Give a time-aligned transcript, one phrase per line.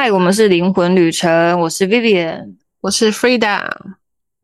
[0.00, 3.68] 嗨，我们是灵魂旅程，我是 Vivian，我是 Frida。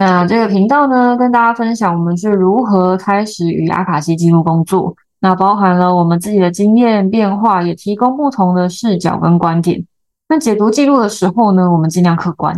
[0.00, 4.96] 那这个频道呢，跟大家分享我们是如何开始与阿卡西记录工作。
[5.20, 9.86] 那包含了我们自己的经验变化，也提供不同的视角跟观点。
[10.28, 12.52] 那解读记录的时候呢，我们尽量客观，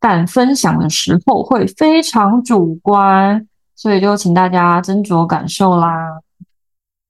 [0.00, 3.46] 但分享的时候会非常主观，
[3.76, 6.18] 所以就请大家斟酌感受啦。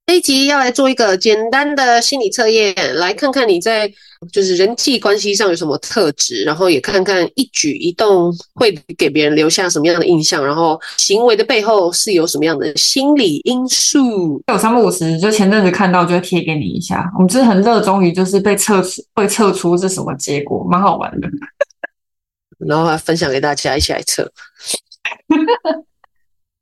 [0.09, 3.87] 这一集要来做一个简单的心理测验，来看看你在
[4.31, 14.41] 就是人际关系上有什么特质，然后也看看一举一动会给别人留下什么样的印象，然后行为的背后是有什么样的心理因素。
[14.47, 17.07] 有三不五十，就前阵子看到就会贴给你一下。
[17.13, 21.29] 我们就是很热衷于就是被测出会测出是什么结果，蛮好玩的。
[22.57, 24.27] 然后还分享给大家一起来测。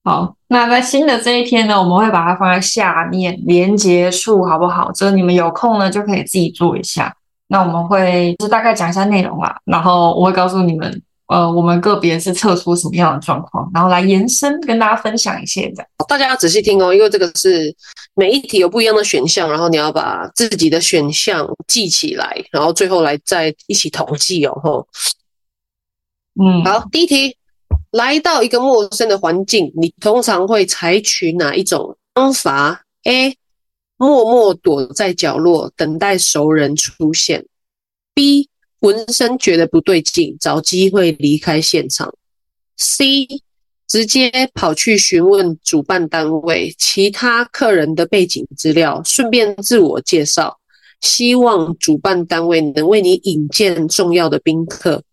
[0.08, 4.89] 好，那在新的这一天呢，我们会把它放在下面连接处，好不好？
[4.94, 7.13] 就是你们有空呢，就可以自己做一下。
[7.47, 15.85] 那我们会就是大概讲一下内容啦，然后我会告诉你们，呃，我们个别是测出什么样的状况，然后来延伸跟大家分享一些的。
[16.08, 17.75] 大家要仔细听哦，因为这个是
[18.16, 24.58] 每一题有不一样的选项，然后你要把自己的选项记起来，然后最后来再一起统计哦。
[24.63, 24.88] 吼，
[26.41, 27.35] 嗯，好，第一题。
[27.98, 33.36] 来到一个陌生的环境，你通常会采取哪一种方法？A.
[33.98, 37.44] 默默躲在角落等待熟人出现
[38.14, 38.50] ；B.
[38.80, 42.14] 浑身觉得不对劲，找机会离开现场
[42.78, 43.42] ；C.
[43.88, 50.59] 直接跑去询问主办单位其他客人的背景资料，顺便自我介绍，
[51.02, 55.03] 希望主办单位能为你引荐重要的宾客。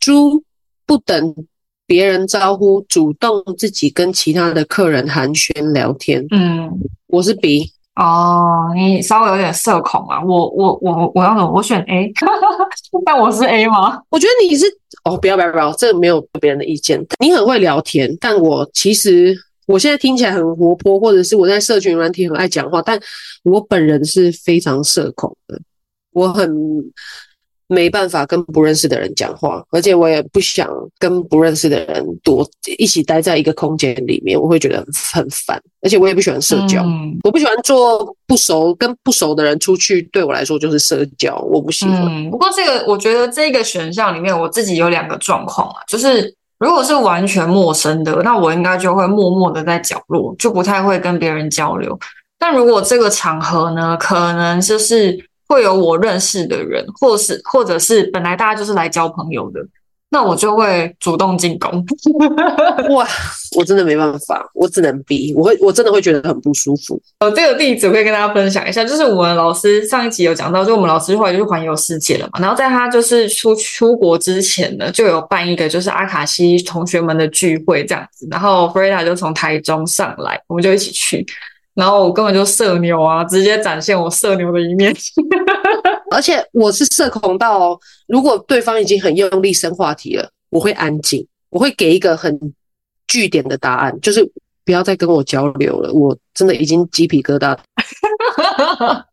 [0.00, 0.42] 猪
[0.84, 1.46] 不等。
[1.92, 6.26] 别人招呼，主动自己跟其他的客人寒暄聊天。
[6.30, 6.66] 嗯，
[7.08, 10.24] 我是 B 哦，你稍微有点社恐啊。
[10.24, 11.52] 我我我我要怎么？
[11.52, 12.10] 我选 A，
[13.04, 14.00] 但我是 A 吗？
[14.08, 14.64] 我觉得你是
[15.04, 16.98] 哦，不要不要不要，这个没有别人的意见。
[17.20, 19.36] 你很会聊天，但我其实
[19.66, 22.98] 我现在听起来很活泼，或者是我在社群软体很爱讲话，但
[23.44, 25.60] 我本人是非常社恐的，
[26.14, 26.50] 我很。
[27.68, 30.68] 没办法跟不认识的人讲话，而且我也不想
[30.98, 32.46] 跟不认识的人多
[32.78, 42.04] 一起待在一个空间里面，我会觉得很烦，而且我也不喜欢社交，嗯、我不喜欢做不熟跟不熟的人出去，对我来说就是社交，我不喜欢。
[42.06, 51.98] 嗯、不过这个我觉得这个选项里面我自己有两个状况啊，就是如果是完全陌生的，那我应该就会默默的在角落，就不太会跟别人交流。
[52.38, 55.26] 但如果这个场合呢，可能就是。
[55.52, 59.60] 会有我认识的人，或是或者是本来大家就是来交朋友的，
[60.08, 61.84] 那我就会主动进攻。
[62.94, 63.06] 哇，
[63.58, 66.98] 我真的没办法，我只能逼，我会我真的会觉得很不舒服。
[67.18, 81.26] 呃，这个例子我可以跟大家分享一下，就是我们老师上一集有讲到，就我们老师后来就是环游世界了嘛，然后在他就是出出国之前呢，就有办一个就是阿卡西同学们的聚会这样子，然后 Frida 就从台中上来，我们就一起去。
[81.74, 84.94] 然后我根本就社牛啊，直接展现我社牛的一面。
[86.10, 92.38] 而且我是社恐到，如果对方已经很用力生话题了，我会安静，我会给一个很
[93.06, 94.22] 据点的答案，就是
[94.64, 95.90] 不要再跟我交流了。
[95.92, 97.56] 我真的已经鸡皮疙瘩。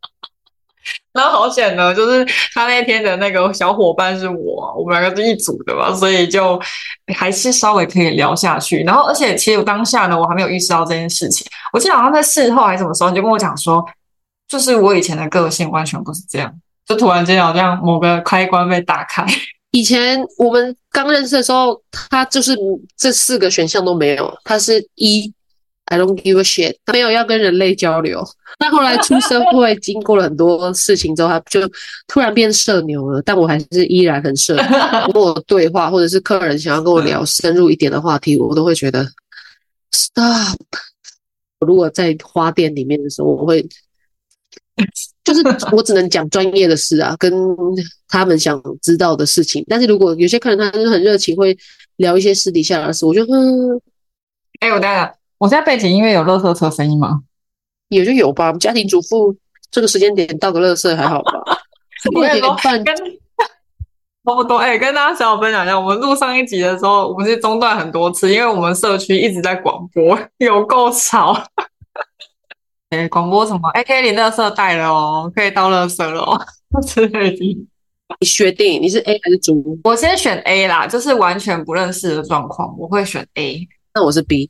[1.14, 6.60] 然后好险呢，就是他那天的那个小伙伴是我，我们两个是一组的嘛，所以就
[7.16, 8.84] 还是稍微可以聊下去。
[8.84, 11.46] 然后，而且其实我当下呢，我还没有意识到这件事情。
[11.74, 13.84] 我记得好像在事后还是什么时候，你就跟我讲说，
[14.48, 16.54] 就是我以前的个性完全不是这样，
[16.86, 19.26] 就突然间好像某个开关被打开。
[19.72, 22.56] 以前我们刚认识的时候，他就是
[22.96, 25.34] 这四个选项都没有，他是一。
[25.90, 28.24] I don't give a shit，他没有要跟人类交流。
[28.60, 31.62] 那后来出社会，经过了很多事情之后，他就
[32.08, 33.22] 突然变社牛了。
[33.24, 34.64] 但我还是依然很社牛。
[35.12, 39.04] 跟我对话，或者是客人想要跟我聊深入一点的话题，我都会觉得
[39.92, 40.58] stop。
[41.60, 43.68] 如果在花店里面的时候，我会
[45.24, 45.42] 就是
[45.72, 47.34] 我只能讲专业的事啊，跟
[48.08, 49.66] 他们想知道的事情。
[49.68, 51.58] 但是如果有些客人他就是很热情，会
[51.96, 53.76] 聊一些私底下的事，我就嗯，
[54.60, 55.16] 哎、欸，我当然。
[55.40, 57.22] 我现在背景音乐有垃圾车声音吗？
[57.88, 58.48] 有就有吧。
[58.48, 59.36] 我们家庭主妇
[59.72, 61.32] 这个时间点倒个垃圾还好吧？
[62.14, 62.78] 我也跟 差
[64.36, 64.58] 不多。
[64.58, 71.34] 哎、欸，跟大家小小分享一下，我们录上一集的时候，我们是中断很多次，因为我们社区一直在广播， 有够吵。
[72.90, 73.70] 哎、欸，广播什么？
[73.70, 76.40] 哎、欸，可以连垃圾袋了哦，可以倒垃圾了哦。
[76.86, 77.68] 之类的。
[78.20, 79.80] 你确定你是 A 还是猪？
[79.84, 83.68] 我先选 A 啦，就是完全不认识的状况，我会选 A。
[83.94, 84.50] 那我是 B，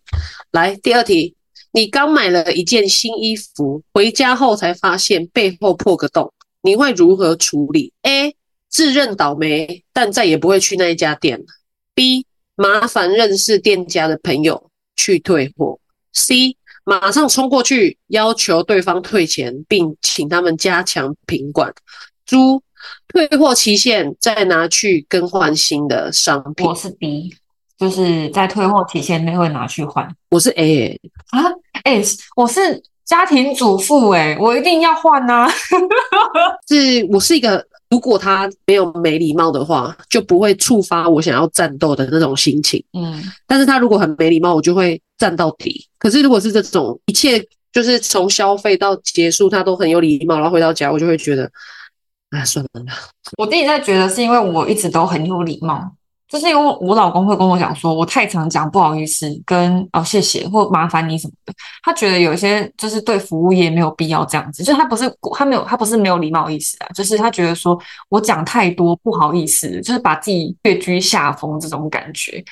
[0.52, 1.36] 来第二题，
[1.72, 6.32] 你刚买了一件新衣服，回家后才发现背后破个洞，
[6.62, 8.36] 你会如何处理？A.
[8.70, 11.46] 自认倒霉，但再也不会去那一家店了。
[11.96, 12.26] B
[12.56, 15.80] 麻烦认识店家的朋友去退货。
[16.14, 21.74] C 马上冲过去要求对方退钱，并请他们加强品管。
[22.26, 22.62] 猪
[23.08, 26.68] 退货期限再拿去更换新的商品。
[26.68, 27.36] 我是 B，
[27.80, 30.08] 就是在退货期限内会拿去换。
[30.30, 31.00] 我是 A
[31.30, 31.40] 啊，
[31.84, 35.52] 哎、欸，我是家庭主妇哎，我一定要换呐、啊。
[36.68, 37.66] 是，我是一个。
[37.90, 42.84] 如果他没有没礼貌的话，就不会触发我想要战斗的那种心情。
[42.94, 45.88] 嗯，但是他如果很没礼貌，我就会战到底。
[45.98, 47.44] 可是如果是这种一切
[47.74, 51.50] 就是从消费到结束，他都很有礼貌，然后回到家，我就会觉得，
[52.30, 52.94] 哎，算了。
[53.40, 55.92] 我自己在觉得是因为我一直都很有礼貌。
[56.30, 67.78] 就是因为我老公会跟我讲说，我太常讲不好意思，跟哦谢谢或麻烦你什么的，他觉得有一些就是对服务业没有必要这样子，就他不是他没有他不是没有礼貌意思啊，就是他觉得说
[68.10, 72.44] 我讲太多不好意思，就是把自己跃居下风这种感觉，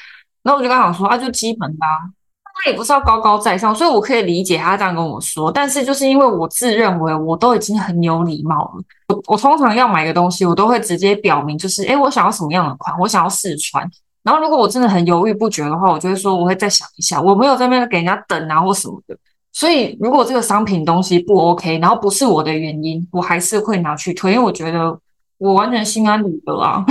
[0.41, 2.16] 那我就跟他讲说啊，就基本的啊。
[2.63, 5.51] 他也不是要高高在上，所以我可以理解他这样跟我说。
[5.51, 13.89] 但是就是因为我自认为我都已经很有礼貌了，我我通常要买个东西，我都会直接表明，就是诶，我想要什么样的款，我想要试穿。
[14.23, 19.17] 然后如果我真的很犹豫不决的话，我就会说我会再想一下，我没有在那边给人家等啊或什么的。
[19.53, 24.99] 所以如果这个商品东西不 OK，然后不是我的原因，我还是会拿去推，因为我觉得
[25.37, 26.85] 我完全心安理得啊。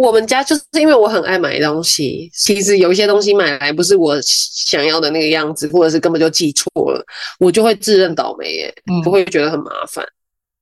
[0.00, 7.04] 我们家就是因为我很爱买东西，其实有一些东西买来不是我想要的那个样子，或者是根本就记错了，
[7.38, 10.02] 我就会自认倒霉耶，嗯、不会觉得很麻烦。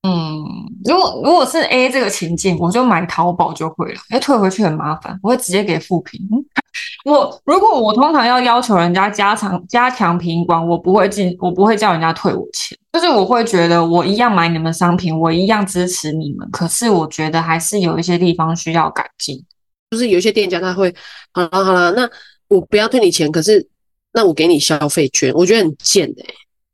[0.02, 0.44] 嗯，
[0.84, 6.20] 如果如果是 A 这个情境，我就买淘宝就会了，哎，退回去很麻烦，我会直接给负评。
[7.04, 19.44] 我如果我通常要要求人家加强加强品管，我不会进，我不会叫人家退我钱，就是我会觉得我一样买你们商品，我一样支持你们，可是我觉得还是有一些地方需要改进，
[19.90, 20.94] 就是有些店家他会，
[21.32, 22.08] 好了好了，那
[22.48, 23.66] 我不要退你钱，可是
[24.12, 26.22] 那我给你消费券，我觉得很贱的、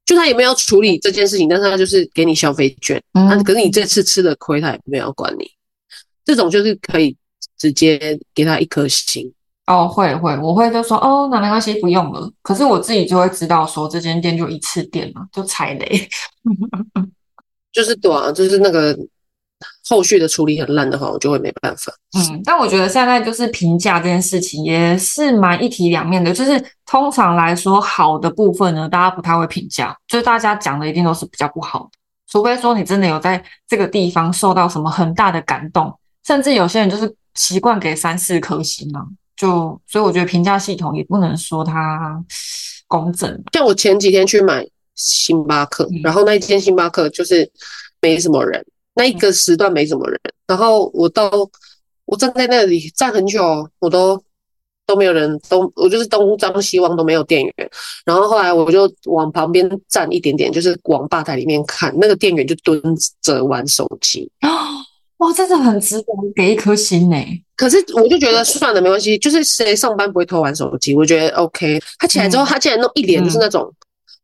[0.04, 5.50] 就他也没有处理这件事情，但是他就是给你消费券，嗯，可是你这次吃了亏，他也没有管你。
[6.24, 7.16] 这种就是可以
[7.58, 9.32] 直接给他一颗星。
[9.66, 12.30] 哦，会会，我会就说哦，那没关系，不用了。
[12.42, 16.08] 可是我自己就会知道说，这间店就一次店嘛，就踩雷。
[17.72, 18.96] 就是短啊，就是那个。
[19.88, 21.92] 后续的处理很烂的话，我就会没办法。
[22.16, 26.32] 嗯，但我觉得现在就是评价这件事情也是蛮一体两面的。
[26.32, 31.98] 就是通常来说，好的部分呢，大家不太会评价，就是大家讲的一定都是比较不好的。
[32.26, 35.92] 除非说你真的有在这个地方受到什么很大的感动，
[36.26, 39.06] 甚至有些人就是习惯给三四颗星嘛。
[39.36, 42.18] 就所以我觉得评价系统也不能说它
[42.86, 43.42] 公正。
[43.52, 47.50] 像我前几天去买星巴克，嗯、然后那一间星巴克就是
[48.00, 48.64] 没什么人。
[48.94, 51.30] 那一个时段没什么人，然后我到
[52.04, 54.22] 我站在那里站很久，我都
[54.86, 57.52] 都没有人，都我就是东张西望都没有店员。
[58.04, 62.80] 然后后来我就往旁边站一点点，就是往吧台里面看，那个店员就蹲
[63.22, 64.30] 着玩手机。
[65.18, 67.16] 哇，真的很值得给一颗心呢。
[67.56, 70.94] 可是我就觉得算了，没关系，就是谁上班不会偷玩手机？
[70.94, 71.80] 我觉得 OK。
[71.98, 73.74] 他起来之后，他竟然弄一脸就是那种、嗯、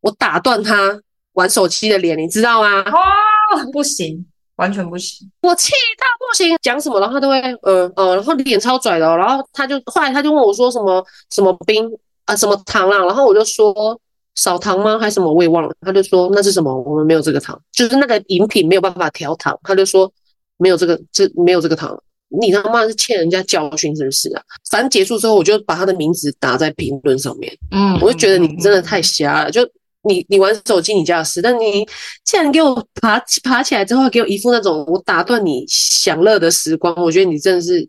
[0.01, 1.01] 我打断他
[1.33, 2.83] 玩手机的脸，你知道吗？
[2.83, 4.23] 哇，不行。
[4.61, 11.89] 完全不行，我气到不行，讲什么然后他都会，嗯、呃、嗯、呃，然后脸超拽的、哦，然后他就后来他就问我说什么什么冰
[12.25, 13.99] 啊什么糖啊，然后我就说
[14.35, 14.99] 少糖吗？
[14.99, 16.71] 还是什么我也忘了，他就说那是什么？
[16.83, 20.11] 我们没有这个糖，就是那个饮品没有办法调糖，他就说
[20.57, 21.99] 没有这个这没有这个糖，
[22.39, 24.43] 你他妈是欠人家教训是不是啊？
[24.69, 29.67] 反正结束之后我就把他的名字打在评论上面，嗯，我就觉得你真的太瞎了，就。
[30.03, 31.87] 你你玩手机你家的事，但你
[32.23, 37.87] 既然给我爬爬起来之后，给我一副那种我打断你享乐的时光，我觉得你真的是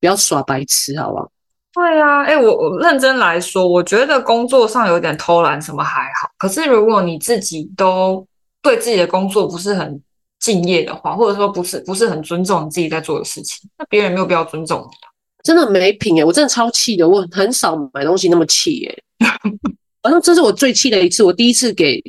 [0.00, 1.30] 不要耍白痴，好不好？
[1.74, 8.26] 对啊，哎、欸，我我认真来说，我觉得工作上有点偷懒什么还好，可是如果你自己都
[8.62, 10.00] 对自己的工作不是很
[10.40, 15.06] 敬业的话，或者说不是不是很尊重你自己在做的事情，那别人没有必要尊重你啊。
[15.44, 19.28] 真的没品哎，我真的超气的，我很少买东西那么气哎。
[20.02, 22.02] 反正这是我最气的一次，我第一次给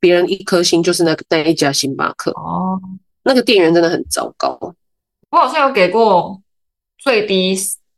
[0.00, 2.80] 别人一颗星，就是那个那一家星巴克哦，
[3.22, 4.58] 那个店员真的很糟糕。
[5.30, 6.40] 我好像有给过
[6.96, 7.54] 最低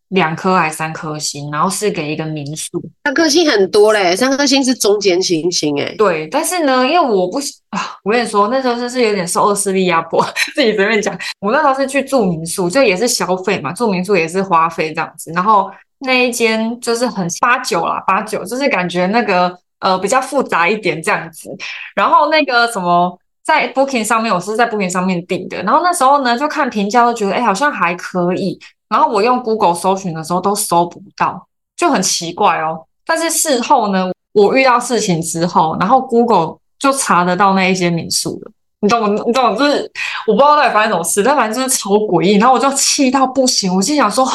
[0.09, 5.95] 两颗还三颗星，然后是给一个民宿，三颗星很多嘞，三颗星是中间星星诶。
[5.97, 11.17] 对，但是呢，因为我不啊，我跟你说，那时候就是有点受恶势力压迫， 自己随便讲。
[11.39, 15.71] 我那时候是去住民宿，就也是消费嘛，住民宿也是花费这样子，然后。
[16.01, 21.51] 那一间就是很八九啦，八九就是感觉那个呃比较复杂一点这样子，
[21.95, 25.63] 然后那个什么在 Booking 上面，我是在 Booking 上面订的。
[25.63, 28.59] 然后那时候呢，就看评价，都觉得哎，好像还可以。
[28.89, 32.85] 然后我用 Google 搜寻的时候，都搜不到，就很奇怪哦。
[33.07, 38.51] 但是事后呢，我遇到事情之后，然后 Google 就查得到那一间民宿了。
[38.81, 39.91] 你懂我，你懂我，就是
[40.27, 42.39] 我不知道到底发生什么事，但反正就是超诡异。
[42.39, 44.27] 然后我就气到不行，我心想说，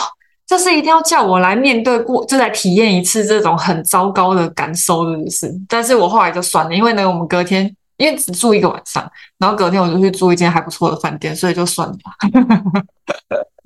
[0.48, 5.62] 这是一定要叫我来面对过，就来体验一次这种很糟糕的感受，是不是？
[5.68, 7.75] 但是我后来就算了，因为呢，我们隔天。
[7.98, 11.96] 因为只住一个晚上，然后隔天我就去住一间还不错的饭店，所以就算了，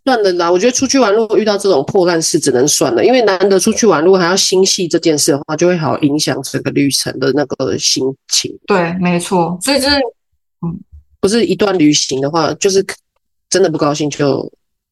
[0.06, 0.52] 算了啦。
[0.52, 3.04] 我觉得出去玩，如果遇到这种破烂事，只能算了。
[3.04, 8.56] 因为难得出去玩，如果还要心系这件事的话，就会好影响整个旅程的那个心情。
[8.68, 9.58] 对，没错。
[9.64, 9.96] 所以就是，
[10.62, 10.80] 嗯，
[11.20, 12.86] 不是一段旅行的话，就是
[13.50, 14.48] 真的不高兴就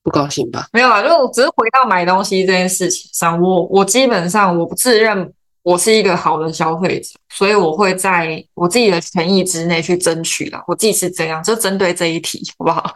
[0.07, 0.67] 不高兴吧。
[0.71, 5.33] 没有啊，就只是回到买东西这件事情上，我我基本上我不自认。
[5.63, 10.57] 我是一个好的消费者，所以我会在我自己的权益之内去争取的。
[10.65, 12.89] 我自己是这样，就针对这一题，好不好？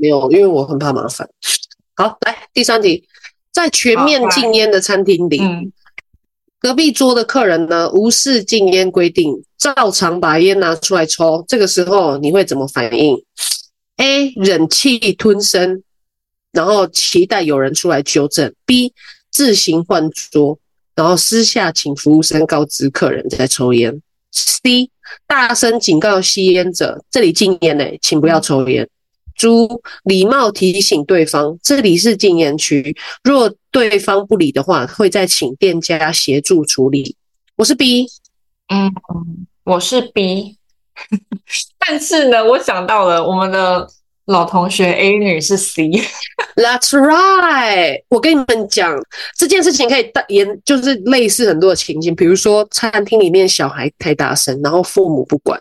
[0.00, 1.28] 没有，因为我很怕麻烦。
[1.96, 3.06] 好，来第三题，
[3.52, 5.70] 在全面禁烟的餐厅里，嗯，
[6.58, 13.22] 隔壁桌的客人呢，无视禁烟规定，照常把烟拿出来抽，这个时候你会怎么反应
[13.98, 14.32] ？A.
[14.36, 15.82] 忍气吞声，
[16.50, 18.92] 然后期待有人出来纠正；B.
[19.30, 20.58] 自行换桌。
[20.94, 24.02] 然后私下请服务生告知客人在抽烟。
[24.32, 24.90] C
[25.28, 28.88] 大声警告吸烟者，这里禁烟呢，请不要抽烟。
[29.36, 37.14] 猪礼貌提醒对方，这里是禁烟区，若对方不理的话，会再请店家协助处理。
[37.54, 38.08] 我是 B，
[38.66, 38.92] 嗯，
[39.62, 40.57] 我是 B，
[41.86, 43.88] 但是呢，我想到了我们的。
[44.28, 48.02] 老同学 A 女是 C，That's right。
[48.10, 48.94] 我跟你们讲
[49.34, 55.58] 这件事情可以带言，就是类似很多的情景，比如说餐厅里面小孩太大声，然后父母不管，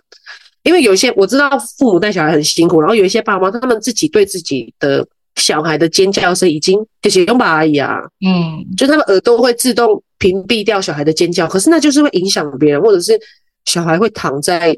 [0.63, 13.17] 因为有一些我知道父母带小孩很辛苦，然后有一些爸妈他们自己对自己的小孩的尖叫声已经就是用把而已啊，嗯，就他们耳朵会自动屏蔽掉小孩的尖叫，可是那就是会影响别人，或者是
[13.63, 14.77] 小孩会躺在。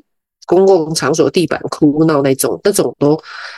[0.49, 3.15] 公共场所地板哭闹那种，那种都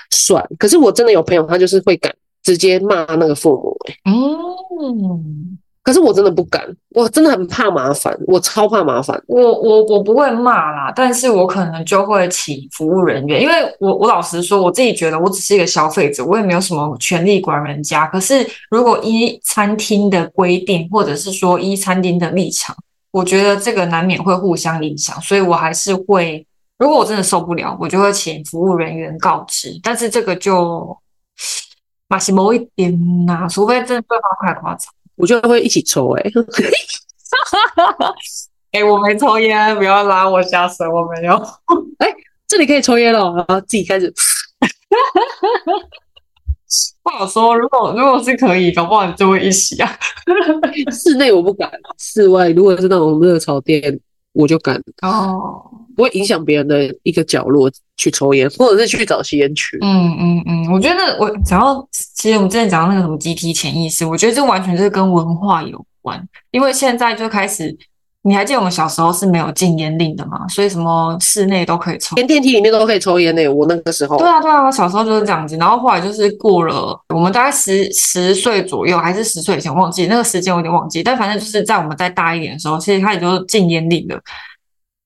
[0.10, 0.46] 算。
[0.60, 3.96] 可是我真的有朋友，他就是会敢直接骂那个父母、欸。
[4.12, 9.18] 嗯，可是我真的不敢，我真的很怕麻烦，我超怕麻烦。
[9.28, 18.06] 我我我不会骂啦，但是我可能就会请服务人员，因为我我老实说，我自己觉得我只是一个消费者，我也没有什么权利管人家。
[18.08, 22.76] 可是如果依餐厅的规定，或者是说依餐厅的立场，
[23.12, 26.46] 我觉得这个难免会互相影响，所以我还是会。
[26.82, 29.80] 如果我真的受不了，我就会请服务人员告知。
[29.84, 30.98] 但是这个就
[32.08, 32.92] 马西某一点
[33.28, 36.24] 呐、啊，除非真的对方太夸张，我就会一起抽、欸。
[38.72, 41.36] 哎，哎、欸，我没抽烟，不要拉我下水，我没有。
[42.02, 42.16] 哎、欸，
[42.48, 44.12] 这里可以抽烟了，然后自己开始。
[47.04, 49.96] 不好说，如果如果是可以，搞不好你就会一起啊。
[50.92, 54.00] 室内我不敢，室外如果是那种热炒店，
[54.34, 54.82] 我就敢。
[55.02, 55.62] 哦。
[55.94, 59.78] 不会影响别人的一个角落去抽烟，或者是去找吸烟区。
[59.82, 66.26] 嗯嗯嗯，我觉得我想要，其实我们之前讲到那个什么集体潜意识，我觉得这完全就是跟文化有关。
[66.52, 67.78] 因为现在就开始，
[68.24, 70.48] 你还记得我们小时候是没有禁烟令的吗？
[70.48, 73.48] 所以什么室内都可以抽，连电梯里面都可以抽烟呢。
[73.48, 75.58] 我那个时候，对啊对啊，我小时候就是这样子。
[75.58, 81.02] 然后后来就是过了，我们大概十十岁左右，还是十岁以前，忘记那个时间我有点忘记。
[81.02, 84.22] 但反正就是在我们再大一点的时候，其实它也就是禁烟令的。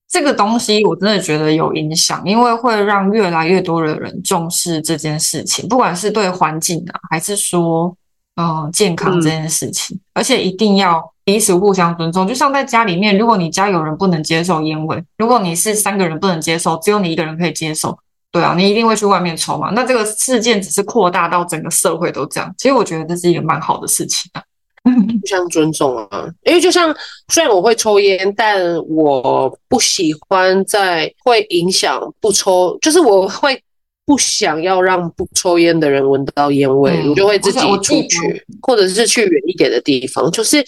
[0.07, 7.95] 这个东西我真的觉得有影响，因为会让越来越多的人重视这件事情，不管是对环境啊，还是说
[8.35, 12.27] 嗯、呃、健康这件事情，嗯、而且一定要彼此互相尊重。
[12.27, 17.97] 就像在家里面，如果你家有人不能接受烟味，如果你是三个人不能接受，只有你一个人可以接受，
[18.31, 19.71] 对啊，你一定会去外面抽嘛。
[19.71, 24.41] 那这个事件只是扩大到整个社会都这样，其实我觉得这是一个蛮好的事情啊。
[24.85, 26.95] 互相尊重啊，因为就像
[27.29, 33.59] 虽然我会抽烟，但我不喜欢在会影响不抽，就是我会
[34.05, 40.29] 不想要让不抽烟的人闻到烟味，嗯、我就会自己出去，或者是去远一点的地方。
[40.29, 40.63] 就是，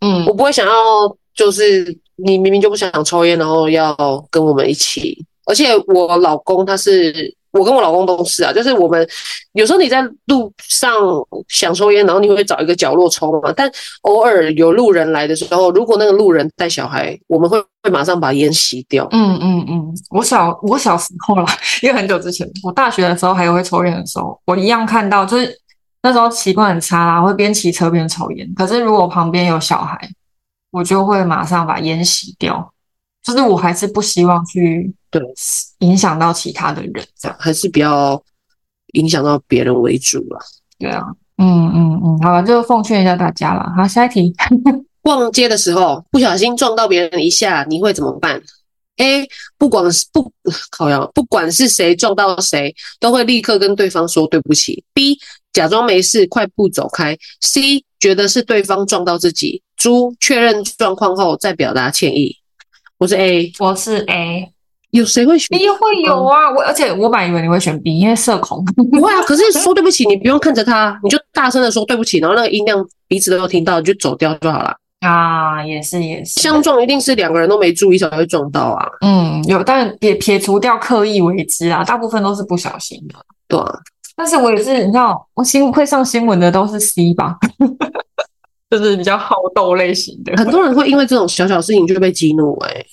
[0.00, 0.72] 嗯，我不会想要，
[1.34, 3.94] 就是你明明就不想抽烟，然后要
[4.30, 7.36] 跟我们一起，而且我老公他是。
[7.50, 9.08] 我跟我老公都是啊，就是我们
[9.54, 10.94] 有时候你在路上
[11.48, 13.50] 想抽烟，然后你会找一个角落抽嘛。
[13.56, 13.68] 但
[14.02, 19.08] 偶尔有路人来的时候，如果那个路人带小孩，我们会会马上把烟吸掉。
[19.12, 21.46] 嗯嗯嗯，我小我小时候啦，
[21.82, 25.58] 因为很久之前，我大学的时候还有会抽烟的时候，我一样看到，就是
[26.02, 28.52] 那时候习惯很差啦，会边骑车边抽烟。
[28.54, 29.98] 可是如果旁边有小孩，
[30.70, 32.72] 我就会马上把烟熄掉。
[33.22, 34.94] 就是我还是不希望去。
[35.10, 35.22] 对
[35.78, 38.22] 影响到其他的人，这样还是比较
[38.92, 40.38] 影响到别人为主啦。
[40.78, 41.02] 对啊，
[41.38, 43.72] 嗯嗯嗯，好了，就奉劝一下大家了。
[43.74, 44.34] 好，下一题。
[45.00, 48.38] 逛街的时候不小心撞到别人一下，你会怎么办
[48.98, 49.26] ？A.
[49.56, 50.30] 不管是不
[50.70, 54.84] 靠腰，不管是谁撞到谁，都会立刻跟对方说对不起。
[54.92, 55.18] B.
[55.52, 57.16] 假装没事，快步走开。
[57.40, 57.84] C.
[58.00, 59.60] 觉得是对方撞到自己。
[59.76, 62.34] 猪确认状况后再表达歉意。
[62.98, 64.52] 我是 A，我是 A。
[64.90, 65.68] 有谁会选 B？
[65.68, 68.64] 会有啊，我而且我本来以为你会选 B，因为社恐。
[68.90, 74.74] 不会啊， 可是说对不起，你不用看着他，你就大声的说对不起，然后那个音量彼此都有听到，你就走掉就好了。
[75.00, 78.86] 啊，也是也是，相撞一定是两个人都没注意才会撞到啊。
[79.00, 83.14] 嗯，有，但也撇除掉刻意为之啊，大部分都是不小心的。
[83.46, 83.78] 对啊，
[84.18, 87.36] 但是我也是，你知道，我新会上新闻的都是 C 吧，
[88.68, 90.36] 就是比较好斗类型的。
[90.36, 92.86] 很多人会因为这种小小事情就被激怒哎、欸。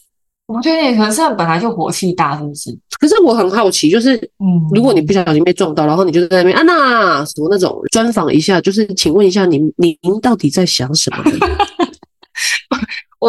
[0.45, 2.69] 我觉得你可能是本来就火气大，是不是？
[2.99, 11.23] 可是我很好奇，就是，嗯，如果你不小心被撞到，然后你就在那边安娜什么那种专访一下，就是请问一下您，您您到底在想什么？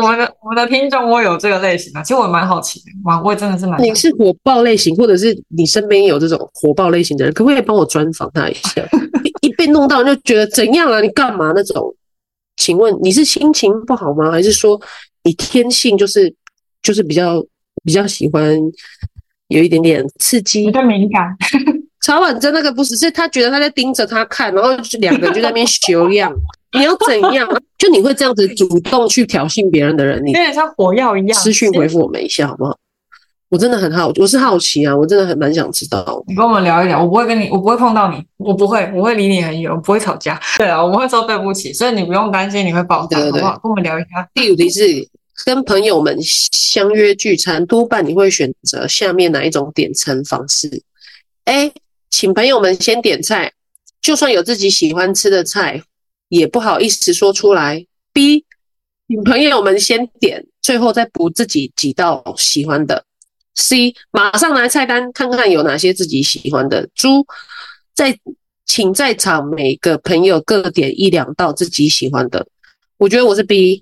[0.00, 3.82] 我们的我们的听众，我有这个类型的，其实我蛮好奇的，哇，我也真的是蛮。
[3.82, 8.86] 你是火爆类型，或者是你身边有这种火爆类型的人，可不可以帮我专访他一下？
[9.42, 11.00] 一被弄到就觉得怎样啊？
[11.00, 11.94] 你干嘛那种？
[12.56, 14.30] 请问你是心情不好吗？
[14.30, 14.80] 还是说
[15.24, 16.34] 你天性就是？
[16.82, 17.44] 就是比较
[17.82, 18.56] 比较喜欢
[19.48, 21.36] 有一点点刺激，比较敏感。
[22.00, 26.32] 曹婉珍那个不是，是他觉得他在盯着他看，然后两个人就在那边 修样。
[26.76, 27.48] 你要怎样？
[27.78, 31.38] 就你会这样子主动去挑衅别人的人，你有点像火药一样。
[31.38, 32.76] 私讯回复我们一下好不好？
[33.48, 36.22] 我真的很好，我是好奇啊，我真的很蛮想知道。
[36.26, 40.40] 你跟我们聊一聊，我不会跟你，我不会碰到你，我不会，我会离你很远，我不会吵架。
[40.58, 43.58] 对啊，我们会说对不起，所以你不用担心你会爆炸，好不好？
[43.62, 44.28] 跟我们聊一下。
[44.34, 45.08] 第五题是。
[45.44, 50.82] 跟朋友们相约聚餐，多半你会选择下面哪一种点餐方式
[51.44, 51.70] ？A.
[52.08, 53.52] 请朋友们先点菜，
[54.00, 55.82] 就算有自己喜欢吃的菜，
[56.28, 57.86] 也不好意思说出来。
[58.12, 58.44] B.
[59.08, 63.04] 请朋友们先点，最后再补自己几道喜欢的。
[63.54, 63.94] C.
[64.10, 66.88] 马上来菜单，看看有哪些自己喜欢的。
[66.94, 67.24] 猪
[67.94, 68.18] 在
[68.64, 72.46] 请在场每个朋友各点一两道自己喜欢的。
[72.98, 73.80] 我觉得我是 B。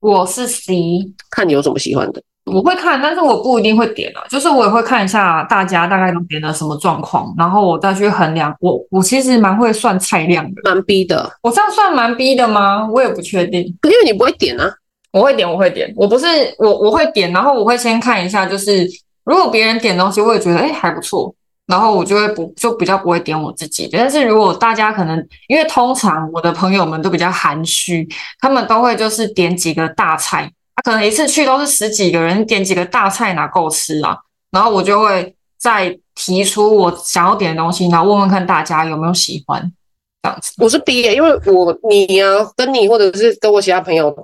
[0.00, 8.54] 我是 C，看你有什么喜欢的，我会看，但是我不一定会点啊，就是我也会看一下大家大概都点了什么状况，然后我再去衡量。
[8.60, 11.30] 我我其实蛮会算菜量的，蛮逼的。
[11.42, 12.88] 我这样算蛮逼的吗？
[12.92, 14.70] 我也不确定，因为你不会点啊。
[15.12, 15.92] 我会点，我会点。
[15.96, 16.26] 我不是
[16.58, 18.88] 我我会点，然后我会先看一下，就是
[19.24, 21.34] 如果别人点东西，我也觉得哎还不错。
[21.66, 28.08] 然后我就会不就比较不会点我自己，但是如果大家可能因为通常我的朋友们都比较含蓄，
[28.40, 34.16] 他们都会就是点几个大菜，他可能一次去都是十几个人，点几个大菜哪够吃啊？
[34.50, 39.60] 然后我就会再提出我想要点的东西，然后问问看大家有没有喜欢
[40.22, 40.52] 这样子。
[40.58, 44.14] 我是 B 耶，因为我你啊跟你或者是跟我其他朋友。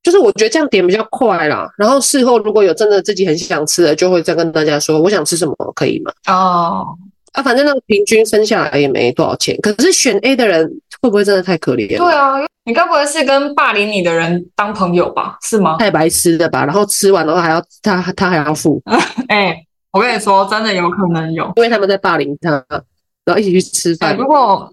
[0.00, 6.12] 就是我觉得这样点比较快啦，然后事后如果有真的自己很想吃的，就会再跟大家说我想吃什么，可以吗？
[6.28, 6.86] 哦，
[7.38, 9.56] 啊，反正那个平均分下来也没多少钱。
[9.62, 10.68] 可是选 A 的人
[11.00, 11.96] 会不会真的太可怜？
[11.96, 15.38] 对啊，你该不会是跟霸凌你的人当朋友吧？
[15.42, 15.76] 是吗？
[15.78, 16.64] 太白痴了吧？
[16.64, 18.82] 然后吃完的话还要他他还要付？
[19.28, 22.50] 哎、欸，我跟你说，真的有可能有，因为他们在霸凌他，
[23.24, 24.10] 然后一起去吃饭。
[24.10, 24.72] 欸、如果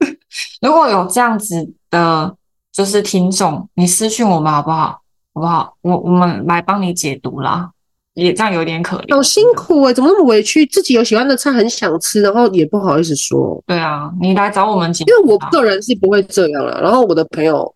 [0.60, 2.36] 如果有这样子的。
[2.74, 4.98] 就是听众，你私讯我们好不好？
[5.34, 5.76] 好不好？
[5.82, 7.70] 我我们来帮你解读啦，
[8.14, 10.66] 也这样有点可怜，好辛苦哎、欸，怎么那么委屈？
[10.66, 13.62] 自己有喜欢的菜很想吃，然后也不好意思说。
[13.66, 16.78] 对啊，你来找我们解读，因为我个人是不会这样啦。
[16.82, 17.74] 然后我的朋友，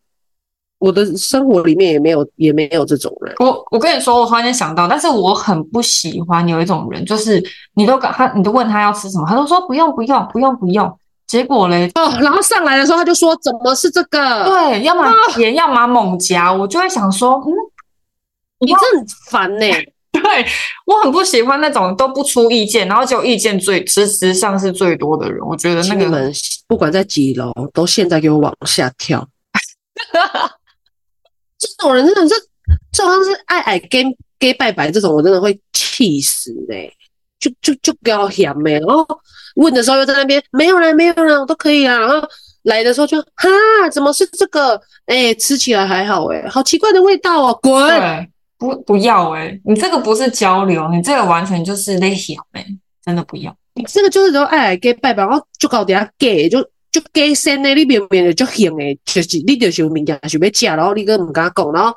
[0.78, 3.34] 我的生活里面也没有也没有这种人。
[3.38, 7.42] 我我跟你说，我突然间想到，但是我很不喜欢有一种人，就是
[7.74, 10.98] 你都跟他，你都问他要吃什么，他都说不用不用不用不用。
[11.26, 16.52] 结果嘞，哦，然后上来的时候他就说：“怎么是这个？”对，要么甜，要么猛夹。
[16.52, 17.50] 我就会想说：“嗯，
[18.60, 20.46] 你这很烦呢、欸。” 对，
[20.86, 25.38] 我很不喜欢那种都不出意见，然后就意见最实质上是最多的人。
[25.46, 26.32] 我觉得那个门
[26.66, 29.26] 不管在几楼，都现在给我往下跳。
[31.58, 32.34] 这种人真的是，
[32.92, 34.04] 就好像是爱爱跟
[34.38, 36.92] 跟拜拜这种，我真的会气死嘞、欸！
[37.38, 39.06] 就就就不要嫌没，然后。
[39.56, 41.98] 问的时候又在那边没有啦，没有啦，我都可以啊。
[41.98, 42.28] 然后
[42.64, 43.48] 来的时候就哈，
[43.90, 44.74] 怎么是这个？
[45.06, 47.82] 哎、欸，吃起来还好哎、欸，好奇怪的味道哦，滚！
[48.58, 52.64] 对，不不要哎、欸，你这个不是交流，你这个完全就是在嫌哎，
[53.04, 53.54] 真的不要。
[53.74, 61.94] 你这个就是说爱来给拜拜，然后就搞点给，就就给先的，你明明就就嫌哎，就是你就是有物件想要吃，然后你个唔敢讲，然后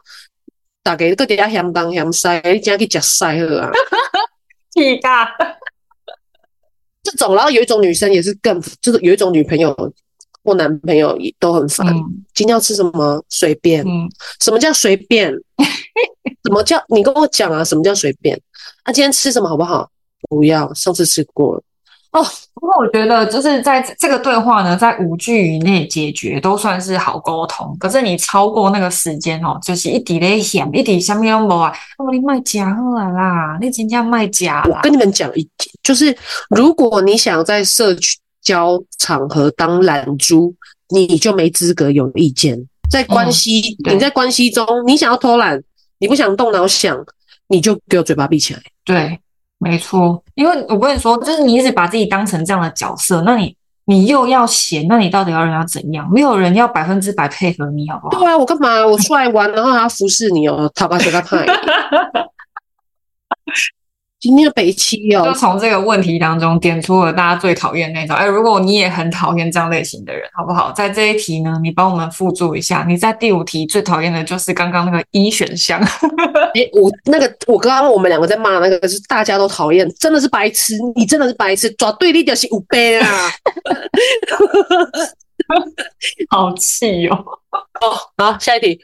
[0.84, 3.72] 大家个底下嫌东嫌西，你真去食屎好啊。
[4.74, 5.30] 屁大。
[7.02, 9.74] 这种，然后有一种女生也是更，就是有一种女朋友
[10.44, 11.88] 或男朋友也都很烦。
[11.88, 13.24] 嗯、今天要吃什么？
[13.30, 13.88] 随便。
[13.88, 14.10] 嗯、
[14.42, 15.34] 什么叫随便？
[16.46, 17.64] 什么叫你跟我讲啊？
[17.64, 18.40] 什么叫随便？
[18.84, 19.90] 啊，今天吃什么好不好？
[20.30, 21.64] 不要，上次吃过了。
[22.12, 27.76] 哦，不过我觉得就是在这个对话呢，在五句以内解决都算是好沟通。
[27.80, 34.66] 可是你超过那个时间哦，就是一滴咧响，一滴什么都无啊，我你卖假货啦，你真叫卖假。
[34.68, 36.16] 我跟你们讲一点，就是
[36.50, 37.96] 如果你想在社
[38.42, 40.54] 交场合当懒猪，
[40.90, 42.58] 你就没资格有意见。
[42.90, 45.62] 在关系，嗯、你在关系中，你想要偷懒，
[46.00, 46.98] 你不想动脑想，
[47.48, 48.62] 你就给我嘴巴闭起来。
[48.84, 49.20] 对。
[49.62, 56.10] 没错，因为我跟你说，就是你一直把自己当成这样的角色，那你你又要写，那你到底要人家怎样？
[56.10, 58.18] 没有人要百分之百配合你，好不好？
[58.18, 58.88] 对啊，我干嘛？
[58.88, 61.46] 我出来玩，然后还要服侍你哦，讨吧，嘴巴派。
[64.20, 68.14] 今天的北七哦，就从这个问题当中点出了大家最讨厌那种。
[68.14, 70.74] 哎，如果你也很讨厌这样类型的人，好不好？
[70.74, 72.84] 在这一题呢，你帮我们附注一下。
[72.86, 75.80] 你在第五题最讨厌的就是刚刚那个一选项。
[76.54, 83.08] 哎，我那个我刚刚我们两个在骂那个是大家都讨厌，真的是白痴，你真的是白痴，抓对立就是五倍啊！
[86.30, 87.24] 好气哦！
[87.80, 88.82] 哦，好，下一题。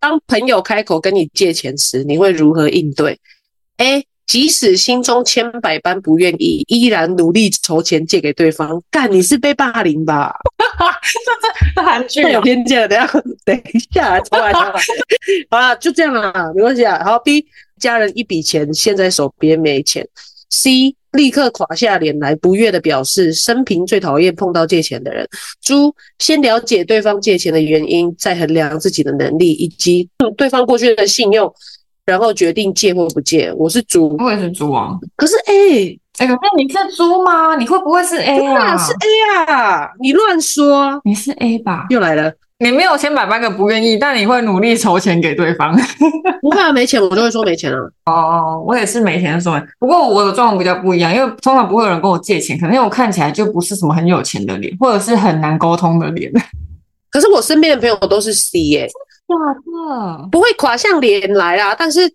[0.00, 3.20] 当朋友开口跟你借钱时，你会如何应对？
[3.76, 4.02] 哎。
[4.28, 8.80] 即使心中千百般不愿意，依然努力筹钱借给对方。
[8.90, 10.32] 干，你是被霸凌吧？
[11.24, 12.86] 这这韩剧有偏见了。
[12.86, 14.72] 等下，等一下，重来，重来。
[15.50, 17.02] 好了，就这样啦，没关系啊。
[17.02, 17.46] 好，B，
[17.80, 20.06] 家人一笔钱现在手边没钱。
[20.50, 25.26] C，立刻垮下脸来，不悦的表示生平最讨厌碰到借钱的人。
[25.62, 31.50] 猪，先了解对方借钱的原因，再衡量自己的能力以及对方过去的信用。
[32.08, 33.52] 然后决定借或不借。
[33.52, 34.98] 我是猪，我也是猪啊。
[35.14, 37.54] 可是 A，哎，那你是猪吗？
[37.56, 38.74] 你会不会是 A 啊？
[38.78, 39.90] 是 A 啊！
[40.00, 41.84] 你乱说，你是 A 吧？
[41.90, 45.78] 又来了，你没有千百般个不愿意，但你会努力筹钱给对方。
[46.40, 47.92] 不怕没钱，我就会说没钱了。
[48.06, 49.62] 哦，我也是没钱说。
[49.78, 56.32] 不过我的状况比较不一样，因为通常不会有人跟我借钱，可能因为我看起来就不是什么很有钱的脸，或者是很难沟通的脸。
[57.10, 58.88] 可是我身边的朋友都是 C 耶。
[59.28, 62.10] 假的，不会垮向脸来啊，但是